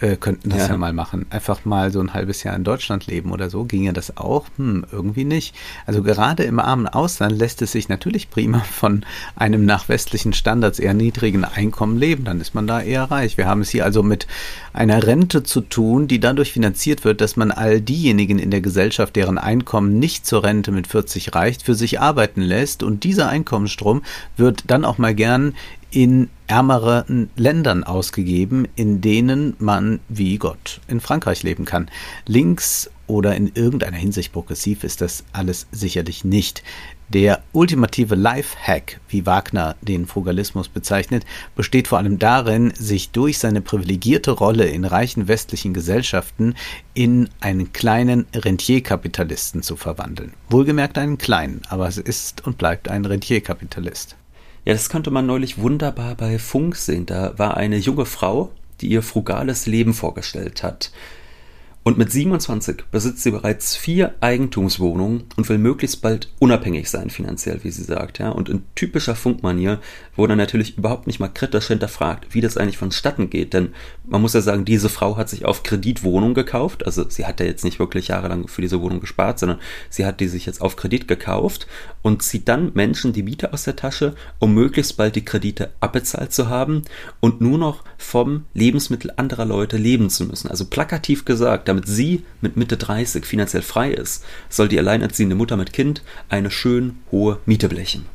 äh, 0.00 0.16
könnten 0.16 0.50
das 0.50 0.60
ja. 0.60 0.68
ja. 0.68 0.76
mal 0.76 0.92
machen. 0.92 1.26
Einfach 1.30 1.64
mal 1.64 1.92
so 1.92 2.00
ein 2.00 2.14
halbes 2.14 2.42
Jahr 2.42 2.56
in 2.56 2.64
Deutschland 2.64 3.06
leben 3.06 3.32
oder 3.32 3.50
so. 3.50 3.64
Ginge 3.64 3.92
das 3.92 4.16
auch? 4.16 4.46
Hm, 4.56 4.86
irgendwie 4.90 5.24
nicht. 5.24 5.54
Also 5.86 6.02
gerade 6.02 6.44
im 6.44 6.58
armen 6.58 6.86
Ausland 6.86 7.38
lässt 7.38 7.62
es 7.62 7.72
sich 7.72 7.88
natürlich 7.88 8.30
prima 8.30 8.60
von 8.70 9.04
einem 9.36 9.64
nach 9.64 9.88
westlichen 9.88 10.32
Standards 10.32 10.78
eher 10.78 10.94
niedrigen 10.94 11.44
Einkommen 11.44 11.98
leben. 11.98 12.24
Dann 12.24 12.40
ist 12.40 12.54
man 12.54 12.66
da 12.66 12.80
eher 12.80 13.04
reich. 13.04 13.36
Wir 13.36 13.46
haben 13.46 13.60
es 13.60 13.70
hier 13.70 13.84
also 13.84 14.02
mit 14.02 14.26
einer 14.72 15.06
Rente 15.06 15.42
zu 15.42 15.60
tun, 15.60 16.08
die 16.08 16.20
dadurch 16.20 16.52
finanziert 16.52 17.04
wird, 17.04 17.20
dass 17.20 17.36
man 17.36 17.50
all 17.50 17.80
diejenigen 17.80 18.38
in 18.38 18.50
der 18.50 18.60
Gesellschaft, 18.60 19.16
deren 19.16 19.38
Einkommen 19.38 19.98
nicht 19.98 20.26
zur 20.26 20.44
Rente 20.44 20.72
mit 20.72 20.86
40 20.86 21.34
reicht, 21.34 21.62
für 21.62 21.74
sich 21.74 22.00
arbeiten 22.00 22.40
lässt. 22.40 22.82
Und 22.82 23.04
dieser 23.04 23.28
Einkommensstrom 23.28 24.02
wird 24.36 24.64
dann 24.68 24.84
auch 24.84 24.98
mal 24.98 25.14
gern 25.14 25.54
in 25.90 26.28
ärmeren 26.46 27.30
Ländern 27.36 27.84
ausgegeben, 27.84 28.66
in 28.74 29.00
denen 29.00 29.54
man 29.58 30.00
wie 30.08 30.38
Gott 30.38 30.80
in 30.88 31.00
Frankreich 31.00 31.42
leben 31.42 31.64
kann. 31.64 31.90
Links 32.26 32.90
oder 33.06 33.34
in 33.36 33.52
irgendeiner 33.54 33.96
Hinsicht 33.96 34.32
progressiv 34.32 34.84
ist 34.84 35.00
das 35.00 35.24
alles 35.32 35.66
sicherlich 35.72 36.24
nicht. 36.24 36.62
Der 37.08 37.42
ultimative 37.52 38.14
Lifehack, 38.14 39.00
wie 39.08 39.26
Wagner 39.26 39.74
den 39.80 40.06
Frugalismus 40.06 40.68
bezeichnet, 40.68 41.24
besteht 41.56 41.88
vor 41.88 41.98
allem 41.98 42.20
darin, 42.20 42.72
sich 42.76 43.10
durch 43.10 43.38
seine 43.38 43.60
privilegierte 43.60 44.30
Rolle 44.30 44.66
in 44.66 44.84
reichen 44.84 45.26
westlichen 45.26 45.74
Gesellschaften 45.74 46.54
in 46.94 47.28
einen 47.40 47.72
kleinen 47.72 48.26
Rentierkapitalisten 48.32 49.64
zu 49.64 49.74
verwandeln. 49.74 50.34
Wohlgemerkt 50.50 50.98
einen 50.98 51.18
kleinen, 51.18 51.62
aber 51.68 51.88
es 51.88 51.98
ist 51.98 52.46
und 52.46 52.58
bleibt 52.58 52.88
ein 52.88 53.04
Rentierkapitalist. 53.04 54.14
Ja, 54.64 54.74
das 54.74 54.90
konnte 54.90 55.10
man 55.10 55.26
neulich 55.26 55.58
wunderbar 55.58 56.14
bei 56.14 56.38
Funk 56.38 56.76
sehen. 56.76 57.06
Da 57.06 57.38
war 57.38 57.56
eine 57.56 57.76
junge 57.76 58.04
Frau, 58.04 58.50
die 58.80 58.88
ihr 58.88 59.02
frugales 59.02 59.66
Leben 59.66 59.94
vorgestellt 59.94 60.62
hat. 60.62 60.92
Und 61.82 61.96
mit 61.96 62.12
27 62.12 62.84
besitzt 62.90 63.22
sie 63.22 63.30
bereits 63.30 63.74
vier 63.74 64.14
Eigentumswohnungen 64.20 65.24
und 65.36 65.48
will 65.48 65.56
möglichst 65.56 66.02
bald 66.02 66.30
unabhängig 66.38 66.90
sein 66.90 67.08
finanziell, 67.08 67.60
wie 67.62 67.70
sie 67.70 67.84
sagt. 67.84 68.18
Ja. 68.18 68.28
Und 68.28 68.50
in 68.50 68.64
typischer 68.74 69.14
Funkmanier 69.14 69.80
wurde 70.14 70.36
natürlich 70.36 70.76
überhaupt 70.76 71.06
nicht 71.06 71.20
mal 71.20 71.28
kritisch 71.28 71.68
hinterfragt, 71.68 72.34
wie 72.34 72.42
das 72.42 72.58
eigentlich 72.58 72.76
vonstatten 72.76 73.30
geht. 73.30 73.54
Denn 73.54 73.70
man 74.06 74.20
muss 74.20 74.34
ja 74.34 74.42
sagen, 74.42 74.66
diese 74.66 74.90
Frau 74.90 75.16
hat 75.16 75.30
sich 75.30 75.46
auf 75.46 75.62
Kredit 75.62 76.02
Wohnung 76.02 76.34
gekauft. 76.34 76.84
Also 76.84 77.08
sie 77.08 77.24
hat 77.24 77.40
ja 77.40 77.46
jetzt 77.46 77.64
nicht 77.64 77.78
wirklich 77.78 78.08
jahrelang 78.08 78.46
für 78.46 78.60
diese 78.60 78.82
Wohnung 78.82 79.00
gespart, 79.00 79.38
sondern 79.38 79.58
sie 79.88 80.04
hat 80.04 80.20
die 80.20 80.28
sich 80.28 80.44
jetzt 80.44 80.60
auf 80.60 80.76
Kredit 80.76 81.08
gekauft 81.08 81.66
und 82.02 82.22
zieht 82.22 82.46
dann 82.46 82.72
Menschen 82.74 83.14
die 83.14 83.22
Miete 83.22 83.54
aus 83.54 83.64
der 83.64 83.76
Tasche, 83.76 84.14
um 84.38 84.52
möglichst 84.52 84.98
bald 84.98 85.16
die 85.16 85.24
Kredite 85.24 85.70
abbezahlt 85.80 86.34
zu 86.34 86.50
haben 86.50 86.82
und 87.20 87.40
nur 87.40 87.56
noch 87.56 87.84
vom 87.96 88.44
Lebensmittel 88.52 89.12
anderer 89.16 89.46
Leute 89.46 89.78
leben 89.78 90.10
zu 90.10 90.26
müssen. 90.26 90.48
Also 90.48 90.66
plakativ 90.66 91.24
gesagt, 91.24 91.68
damit 91.70 91.79
sie 91.86 92.24
mit 92.40 92.56
Mitte 92.56 92.76
30 92.76 93.24
finanziell 93.24 93.62
frei 93.62 93.92
ist, 93.92 94.24
soll 94.48 94.68
die 94.68 94.78
alleinerziehende 94.78 95.36
Mutter 95.36 95.56
mit 95.56 95.72
Kind 95.72 96.02
eine 96.28 96.50
schön 96.50 96.98
hohe 97.10 97.38
Miete 97.46 97.68
blechen. 97.68 98.06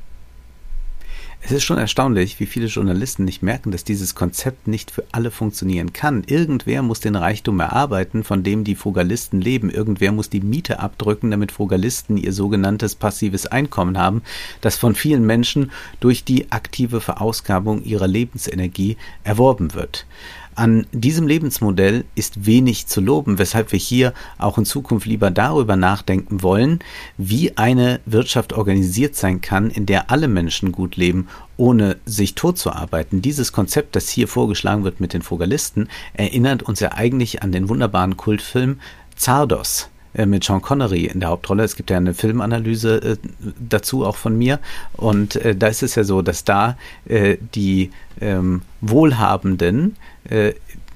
Es 1.48 1.52
ist 1.52 1.64
schon 1.64 1.78
erstaunlich, 1.78 2.40
wie 2.40 2.48
viele 2.48 2.66
Journalisten 2.66 3.24
nicht 3.24 3.44
merken, 3.44 3.70
dass 3.70 3.84
dieses 3.84 4.16
Konzept 4.16 4.68
nicht 4.68 4.90
für 4.90 5.04
alle 5.12 5.30
funktionieren 5.30 5.94
kann. 5.94 6.24
Irgendwer 6.26 6.82
muss 6.82 7.02
den 7.02 7.16
Reichtum 7.16 7.60
erarbeiten, 7.60 8.24
von 8.24 8.42
dem 8.42 8.64
die 8.64 8.74
Frugalisten 8.74 9.42
leben. 9.42 9.70
Irgendwer 9.70 10.12
muss 10.12 10.32
die 10.32 10.42
Miete 10.42 10.80
abdrücken, 10.80 11.30
damit 11.30 11.52
Frugalisten 11.52 12.18
ihr 12.18 12.34
sogenanntes 12.34 12.96
passives 12.96 13.46
Einkommen 13.46 14.00
haben, 14.00 14.24
das 14.62 14.76
von 14.76 14.96
vielen 14.96 15.24
Menschen 15.28 15.72
durch 16.00 16.24
die 16.24 16.52
aktive 16.52 17.00
Verausgabung 17.00 17.84
ihrer 17.84 18.08
Lebensenergie 18.08 18.98
erworben 19.24 19.76
wird. 19.76 20.08
An 20.56 20.88
diesem 20.94 21.28
Lebensmodell 21.28 22.06
ist 22.16 22.46
wenig 22.46 22.88
zu 22.88 23.02
loben, 23.02 23.38
weshalb 23.38 23.74
wir 23.74 23.80
hier 23.80 24.14
auch 24.38 24.58
in 24.58 24.64
Zukunft 24.64 25.06
lieber 25.06 25.30
darüber 25.30 25.76
nachdenken 25.76 26.44
wollen, 26.44 26.80
wie 27.18 27.58
eine 27.58 28.00
Wirtschaft 28.06 28.54
organisiert 28.54 29.18
sein 29.18 29.42
kann, 29.42 29.70
in 29.70 29.86
der 29.86 30.12
alle 30.12 30.30
Menschen 30.30 30.72
gut 30.72 30.96
leben, 30.96 31.28
ohne 31.58 31.98
sich 32.06 32.36
totzuarbeiten. 32.36 33.22
Dieses 33.22 33.52
Konzept, 33.52 33.98
das 33.98 34.08
hier 34.08 34.30
vorgeschlagen 34.30 34.86
wird 34.86 35.02
mit 35.02 35.14
den 35.14 35.24
Frugalisten, 35.24 35.90
erinnert 36.14 36.64
uns 36.64 36.80
ja 36.80 36.94
eigentlich 36.94 37.44
an 37.44 37.52
den 37.52 37.68
wunderbaren 37.68 38.16
Kultfilm 38.16 38.80
Zardos 39.18 39.90
äh, 40.16 40.26
mit 40.26 40.44
Sean 40.44 40.62
Connery 40.62 41.06
in 41.06 41.20
der 41.20 41.30
Hauptrolle. 41.30 41.64
Es 41.64 41.76
gibt 41.76 41.90
ja 41.90 41.98
eine 41.98 42.14
Filmanalyse 42.14 43.02
äh, 43.02 43.18
dazu 43.60 44.06
auch 44.06 44.16
von 44.16 44.38
mir. 44.38 44.60
Und 44.94 45.36
äh, 45.38 45.56
da 45.56 45.68
ist 45.68 45.84
es 45.84 45.96
ja 45.96 46.04
so, 46.04 46.22
dass 46.22 46.44
da 46.44 46.78
äh, 47.06 47.38
die 47.54 47.92
ähm, 48.22 48.62
Wohlhabenden 48.82 49.96
äh, 50.30 50.54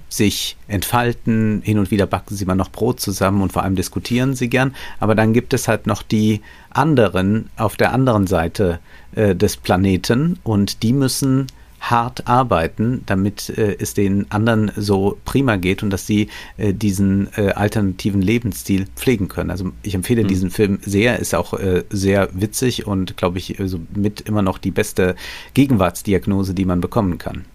sich 0.08 0.58
entfalten. 0.68 1.62
Hin 1.64 1.78
und 1.78 1.92
wieder 1.92 2.08
backen 2.08 2.36
sie 2.36 2.46
mal 2.46 2.56
noch 2.56 2.72
Brot 2.72 3.00
zusammen 3.00 3.42
und 3.42 3.52
vor 3.52 3.64
allem 3.64 3.76
diskutieren 3.76 4.34
sie 4.34 4.50
gern. 4.50 4.74
Aber 5.00 5.14
dann 5.14 5.34
gibt 5.34 5.54
es 5.54 5.68
halt 5.68 5.86
noch 5.86 6.02
die 6.02 6.42
anderen 6.72 7.50
auf 7.58 7.76
der 7.76 7.94
anderen 7.94 8.26
Seite 8.26 8.80
des 9.16 9.58
Planeten 9.58 10.38
und 10.44 10.84
die 10.84 10.94
müssen 10.94 11.48
hart 11.80 12.28
arbeiten, 12.28 13.04
damit 13.06 13.50
äh, 13.50 13.78
es 13.80 13.94
den 13.94 14.30
anderen 14.32 14.72
so 14.76 15.18
prima 15.26 15.56
geht 15.56 15.84
und 15.84 15.90
dass 15.90 16.06
sie 16.06 16.30
äh, 16.58 16.74
diesen 16.74 17.30
äh, 17.36 17.52
alternativen 17.52 18.22
Lebensstil 18.22 18.88
pflegen 18.96 19.28
können. 19.28 19.52
Also 19.52 19.72
ich 19.84 19.96
empfehle 19.96 20.24
mhm. 20.24 20.28
diesen 20.28 20.52
Film 20.52 20.80
sehr, 20.82 21.20
ist 21.20 21.36
auch 21.36 21.54
äh, 21.54 21.84
sehr 21.90 22.30
witzig 22.34 22.88
und 22.88 23.18
glaube 23.18 23.38
ich 23.38 23.60
also 23.60 23.80
mit 23.96 24.22
immer 24.22 24.42
noch 24.42 24.58
die 24.58 24.72
beste 24.72 25.16
Gegenwartsdiagnose, 25.54 26.54
die 26.54 26.66
man 26.66 26.82
bekommen 26.82 27.18
kann. 27.18 27.46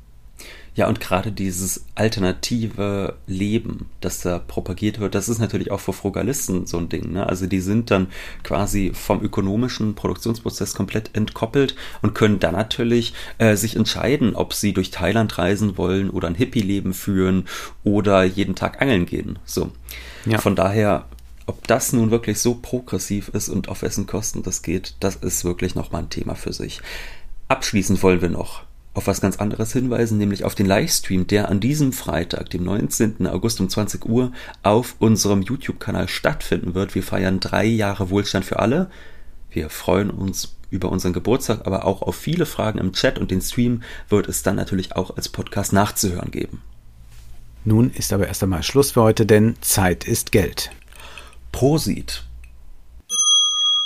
Ja, 0.77 0.89
und 0.89 0.99
gerade 0.99 1.31
dieses 1.31 1.85
alternative 1.95 3.15
Leben, 3.29 3.87
das 4.01 4.21
da 4.21 4.41
propagiert 4.41 4.99
wird, 4.99 5.15
das 5.15 5.29
ist 5.29 5.39
natürlich 5.39 5.71
auch 5.71 5.79
für 5.79 5.93
Frugalisten 5.93 6.67
so 6.67 6.79
ein 6.79 6.89
Ding. 6.89 7.13
Ne? 7.13 7.29
Also 7.29 7.47
die 7.47 7.61
sind 7.61 7.93
dann 7.93 8.09
quasi 8.43 8.91
vom 8.93 9.23
ökonomischen 9.23 9.95
Produktionsprozess 9.95 10.75
komplett 10.75 11.11
entkoppelt 11.15 11.77
und 12.03 12.15
können 12.15 12.41
dann 12.41 12.55
natürlich 12.55 13.15
äh, 13.39 13.55
sich 13.55 13.77
entscheiden, 13.77 14.35
ob 14.35 14.53
sie 14.53 14.73
durch 14.73 14.91
Thailand 14.91 15.39
reisen 15.39 15.79
wollen 15.79 16.11
oder 16.11 16.27
ein 16.27 16.35
Hippie-Leben 16.35 16.93
führen 16.93 17.45
oder 17.85 18.25
jeden 18.25 18.57
Tag 18.57 18.83
angeln 18.83 19.07
gehen. 19.07 19.39
So. 19.45 19.71
Ja. 20.27 20.39
Von 20.39 20.57
daher 20.57 21.07
ob 21.47 21.67
das 21.67 21.93
nun 21.93 22.11
wirklich 22.11 22.41
so 22.41 22.55
progressiv 22.55 23.29
ist 23.29 23.51
und 23.51 23.69
auf 23.69 23.83
wessen 23.83 24.07
Kosten 24.07 24.43
das 24.43 24.63
geht, 24.63 24.95
das 25.01 25.17
ist 25.17 25.45
wirklich 25.45 25.75
nochmal 25.75 26.05
ein 26.05 26.09
Thema 26.09 26.37
für 26.37 26.55
sich. 26.55 26.81
Abschließend 27.49 28.03
wollen 28.03 28.23
wir 28.23 28.31
noch 28.31 28.63
auf 28.95 29.09
was 29.09 29.21
ganz 29.21 29.37
anderes 29.37 29.73
hinweisen, 29.73 30.19
nämlich 30.19 30.45
auf 30.45 30.55
den 30.55 30.67
Livestream, 30.67 31.27
der 31.27 31.49
an 31.51 31.59
diesem 31.59 31.93
Freitag, 31.93 32.51
dem 32.51 32.65
19. 32.65 33.27
August 33.27 33.61
um 33.61 33.69
20 33.69 34.07
Uhr 34.07 34.33
auf 34.63 34.95
unserem 35.01 35.43
YouTube-Kanal 35.43 36.09
stattfinden 36.09 36.75
wird. 36.75 36.95
Wir 36.95 37.03
feiern 37.03 37.41
drei 37.41 37.65
Jahre 37.65 38.11
Wohlstand 38.11 38.45
für 38.45 38.61
alle. 38.61 38.89
Wir 39.51 39.69
freuen 39.69 40.11
uns 40.11 40.57
über 40.71 40.91
unseren 40.91 41.13
Geburtstag, 41.13 41.67
aber 41.67 41.85
auch 41.85 42.03
auf 42.03 42.15
viele 42.15 42.47
Fragen 42.47 42.79
im 42.79 42.93
Chat 42.93 43.19
und 43.19 43.31
den 43.31 43.41
Stream 43.41 43.83
wird 44.09 44.29
es 44.29 44.43
dann 44.43 44.57
natürlich 44.57 44.95
auch 44.95 45.17
als 45.17 45.29
Podcast 45.29 45.73
nachzuhören 45.73 46.31
geben. 46.31 46.63
Nun 47.65 47.91
ist 47.91 48.13
aber 48.13 48.29
erst 48.29 48.43
einmal 48.43 48.63
Schluss 48.63 48.93
für 48.93 49.03
heute, 49.03 49.27
denn 49.27 49.57
Zeit 49.61 50.07
ist 50.07 50.33
Geld. 50.33 50.71
Prosit. 51.51 52.25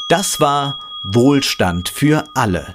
Das 0.09 0.41
war 0.41 0.81
Wohlstand 1.03 1.89
für 1.89 2.25
alle 2.35 2.75